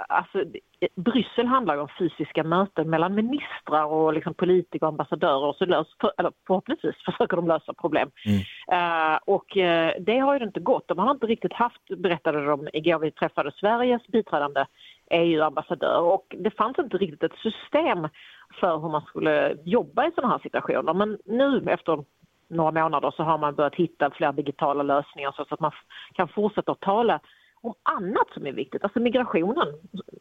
alltså, 0.08 0.43
Bryssel 0.95 1.47
handlar 1.47 1.78
om 1.78 1.88
fysiska 1.99 2.43
möten 2.43 2.89
mellan 2.89 3.15
ministrar 3.15 3.86
och 3.86 4.13
liksom 4.13 4.34
politiker 4.34 4.84
och 4.84 4.88
ambassadörer 4.88 5.45
och 5.45 5.56
så 5.56 5.65
lös, 5.65 5.88
för, 6.02 6.12
eller 6.17 6.32
förhoppningsvis 6.47 6.95
försöker 7.06 7.36
de 7.36 7.47
lösa 7.47 7.73
problem. 7.73 8.12
Eh, 8.71 9.19
och 9.25 9.58
eh, 9.58 9.93
det 9.99 10.19
har 10.19 10.39
ju 10.39 10.45
inte 10.45 10.60
gått. 10.60 10.88
De 10.88 10.97
har 10.97 11.12
inte 11.12 11.28
riktigt 11.28 11.54
haft, 11.54 11.82
berättade 11.97 12.45
de 12.45 12.69
igår, 12.73 12.99
vi 12.99 13.12
träffade 13.12 13.52
Sveriges 13.52 14.08
biträdande 14.08 14.65
EU-ambassadör 15.12 16.02
och 16.02 16.36
det 16.39 16.52
fanns 16.52 16.80
inte 16.80 16.97
riktigt 16.97 17.23
ett 17.23 17.38
system 17.38 18.08
för 18.60 18.78
hur 18.78 18.89
man 18.89 19.02
skulle 19.02 19.58
jobba 19.65 20.08
i 20.08 20.12
sådana 20.15 20.34
här 20.34 20.39
situationer. 20.39 20.93
Men 20.93 21.17
nu 21.25 21.63
efter 21.67 22.04
några 22.49 22.71
månader 22.71 23.12
så 23.12 23.23
har 23.23 23.38
man 23.38 23.56
börjat 23.56 23.75
hitta 23.75 24.12
fler 24.12 24.32
digitala 24.32 24.84
lösningar 24.84 25.32
så 25.32 25.45
att 25.49 25.60
man 25.60 25.71
kan 26.13 26.28
fortsätta 26.28 26.71
att 26.71 26.80
tala 26.80 27.19
om 27.62 27.74
annat 27.84 28.28
som 28.34 28.45
är 28.48 28.52
viktigt, 28.52 28.84
alltså 28.84 29.00
migrationen 29.00 29.67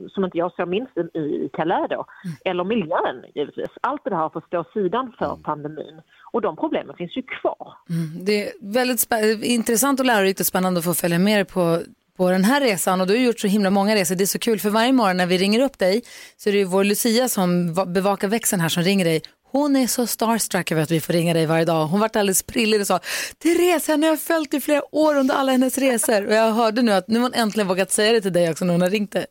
som 0.08 0.24
inte 0.24 0.38
jag 0.38 0.52
såg 0.52 0.68
minst 0.68 0.96
i, 0.98 1.48
Calais 1.52 1.86
då, 1.90 2.04
eller 2.44 2.64
miljön 2.64 3.24
givetvis. 3.34 3.68
Allt 3.80 4.04
det 4.04 4.16
här 4.16 4.28
fått 4.28 4.46
stå 4.46 4.64
sidan 4.74 5.12
för 5.18 5.38
pandemin 5.44 6.00
och 6.32 6.40
de 6.40 6.56
problemen 6.56 6.96
finns 6.96 7.16
ju 7.16 7.22
kvar. 7.22 7.72
Mm, 7.90 8.24
Det 8.24 8.48
är 8.48 8.52
väldigt 8.60 9.44
intressant 9.44 10.00
och 10.00 10.06
lärorikt 10.06 10.40
och 10.40 10.46
spännande 10.46 10.78
att 10.78 10.84
få 10.84 10.94
följa 10.94 11.18
med 11.18 11.48
på, 11.48 11.80
på 12.16 12.30
den 12.30 12.44
här 12.44 12.60
resan 12.60 13.00
och 13.00 13.06
du 13.06 13.12
har 13.12 13.20
gjort 13.20 13.40
så 13.40 13.46
himla 13.46 13.70
många 13.70 13.94
resor. 13.94 14.14
Det 14.14 14.24
är 14.24 14.26
så 14.26 14.38
kul 14.38 14.58
för 14.60 14.70
varje 14.70 14.92
morgon 14.92 15.16
när 15.16 15.26
vi 15.26 15.38
ringer 15.38 15.60
upp 15.64 15.78
dig 15.78 16.02
så 16.36 16.48
är 16.48 16.52
det 16.52 16.58
ju 16.58 16.64
vår 16.64 16.84
Lucia 16.84 17.28
som 17.28 17.74
va- 17.74 17.86
bevakar 17.86 18.28
växeln 18.28 18.60
här 18.60 18.68
som 18.68 18.82
ringer 18.82 19.04
dig. 19.04 19.22
Hon 19.50 19.76
är 19.76 19.86
så 19.86 20.06
starstruck 20.06 20.72
över 20.72 20.82
att 20.82 20.90
vi 20.90 21.00
får 21.00 21.12
ringa 21.12 21.34
dig 21.34 21.46
varje 21.46 21.64
dag. 21.64 21.86
Hon 21.86 22.00
vart 22.00 22.16
alldeles 22.16 22.42
prillig 22.42 22.80
och 22.80 22.86
sa 22.86 23.00
Therese, 23.42 23.88
henne 23.88 24.06
har 24.06 24.12
jag 24.12 24.20
följt 24.20 24.54
i 24.54 24.60
flera 24.60 24.94
år 24.94 25.16
under 25.16 25.34
alla 25.34 25.52
hennes 25.52 25.78
resor. 25.78 26.26
Och 26.26 26.32
jag 26.34 26.52
hörde 26.52 26.82
nu 26.82 26.92
att 26.92 27.08
nu 27.08 27.18
har 27.18 27.22
hon 27.22 27.34
äntligen 27.34 27.68
vågat 27.68 27.90
säga 27.92 28.12
det 28.12 28.20
till 28.20 28.32
dig 28.32 28.50
också 28.50 28.64
när 28.64 28.74
hon 28.74 28.80
har 28.80 28.90
ringt 28.90 29.12
dig. 29.12 29.26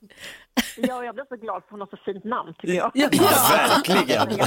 Ja, 0.78 1.04
jag 1.04 1.16
blev 1.16 1.26
så 1.30 1.36
glad 1.36 1.64
för 1.64 1.72
hon 1.72 1.80
har 1.80 1.88
så 1.88 1.98
fint 2.06 2.24
namn 2.24 2.54
tycker 2.62 2.74
jag. 2.74 2.92
Ja, 2.94 3.10
verkligen. 3.76 4.38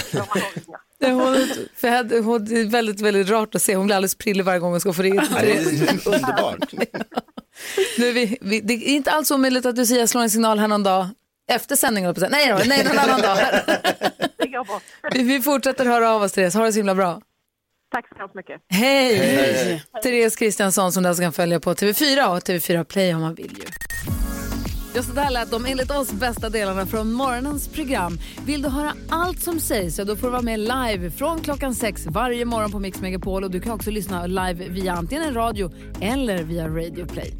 Ja, 0.98 1.08
Hon, 1.08 1.36
för 1.76 2.22
hon, 2.22 2.44
det 2.44 2.60
är 2.60 2.64
väldigt, 2.70 3.00
väldigt 3.00 3.28
rart 3.28 3.54
att 3.54 3.62
se. 3.62 3.76
Hon 3.76 3.86
blir 3.86 3.96
alldeles 3.96 4.14
prillig 4.14 4.44
varje 4.44 4.58
gång 4.58 4.70
hon 4.70 4.80
ska 4.80 4.92
få 4.92 5.02
ringa. 5.02 5.26
Ja, 5.34 5.40
det 5.40 5.52
är 5.52 6.08
underbart. 6.08 6.72
Nu 7.98 8.08
är 8.08 8.12
vi, 8.12 8.38
vi, 8.40 8.60
det 8.60 8.74
är 8.74 8.94
inte 8.94 9.10
alls 9.10 9.30
omöjligt 9.30 9.66
att 9.66 9.76
Lucia 9.76 10.06
slår 10.06 10.22
en 10.22 10.30
signal 10.30 10.58
här 10.58 10.68
någon 10.68 10.82
dag 10.82 11.08
efter 11.50 11.76
sändningen. 11.76 12.14
Nej, 12.30 12.48
då, 12.48 12.60
nej, 12.66 12.84
någon 12.84 12.98
annan 12.98 13.20
dag. 13.20 13.38
Går 14.50 14.64
bra. 14.64 14.80
Vi, 15.12 15.40
fortsätter 15.42 15.84
höra 15.84 16.10
av 16.10 16.22
oss, 16.22 16.32
Therese. 16.32 16.54
Ha 16.54 16.64
det 16.64 16.72
så 16.72 16.78
himla 16.78 16.94
bra. 16.94 17.20
Tack 17.92 18.08
så 18.08 18.18
hemskt 18.18 18.34
mycket. 18.34 18.60
Hej! 18.68 19.16
Hej. 19.16 19.82
Therese 20.02 20.36
Kristiansson 20.36 20.92
som 20.92 21.02
du 21.02 21.08
alltså 21.08 21.22
kan 21.22 21.32
följa 21.32 21.60
på 21.60 21.74
TV4 21.74 22.36
och 22.36 22.42
TV4 22.42 22.84
Play 22.84 23.14
om 23.14 23.20
man 23.20 23.34
vill 23.34 23.52
ju. 23.58 23.64
Just 24.94 25.14
det 25.14 25.20
där 25.20 25.30
lät 25.30 25.50
de 25.50 25.66
enligt 25.66 25.90
oss 25.90 26.12
bästa 26.12 26.48
delarna 26.48 26.86
från 26.86 27.12
morgonens 27.12 27.68
program. 27.68 28.18
Vill 28.46 28.62
du 28.62 28.68
höra 28.68 28.92
allt 29.08 29.40
som 29.40 29.60
sägs 29.60 29.96
så 29.96 30.04
då 30.04 30.16
får 30.16 30.26
du 30.26 30.30
vara 30.30 30.42
med 30.42 30.60
live 30.60 31.10
från 31.10 31.40
klockan 31.40 31.74
sex 31.74 32.06
varje 32.06 32.44
morgon 32.44 32.70
på 32.70 32.78
Mix 32.78 33.00
Megapol 33.00 33.44
och 33.44 33.50
du 33.50 33.60
kan 33.60 33.72
också 33.72 33.90
lyssna 33.90 34.26
live 34.26 34.68
via 34.68 34.92
antingen 34.92 35.24
en 35.24 35.34
radio 35.34 35.70
eller 36.00 36.42
via 36.42 36.68
Radio 36.68 37.06
Play. 37.06 37.39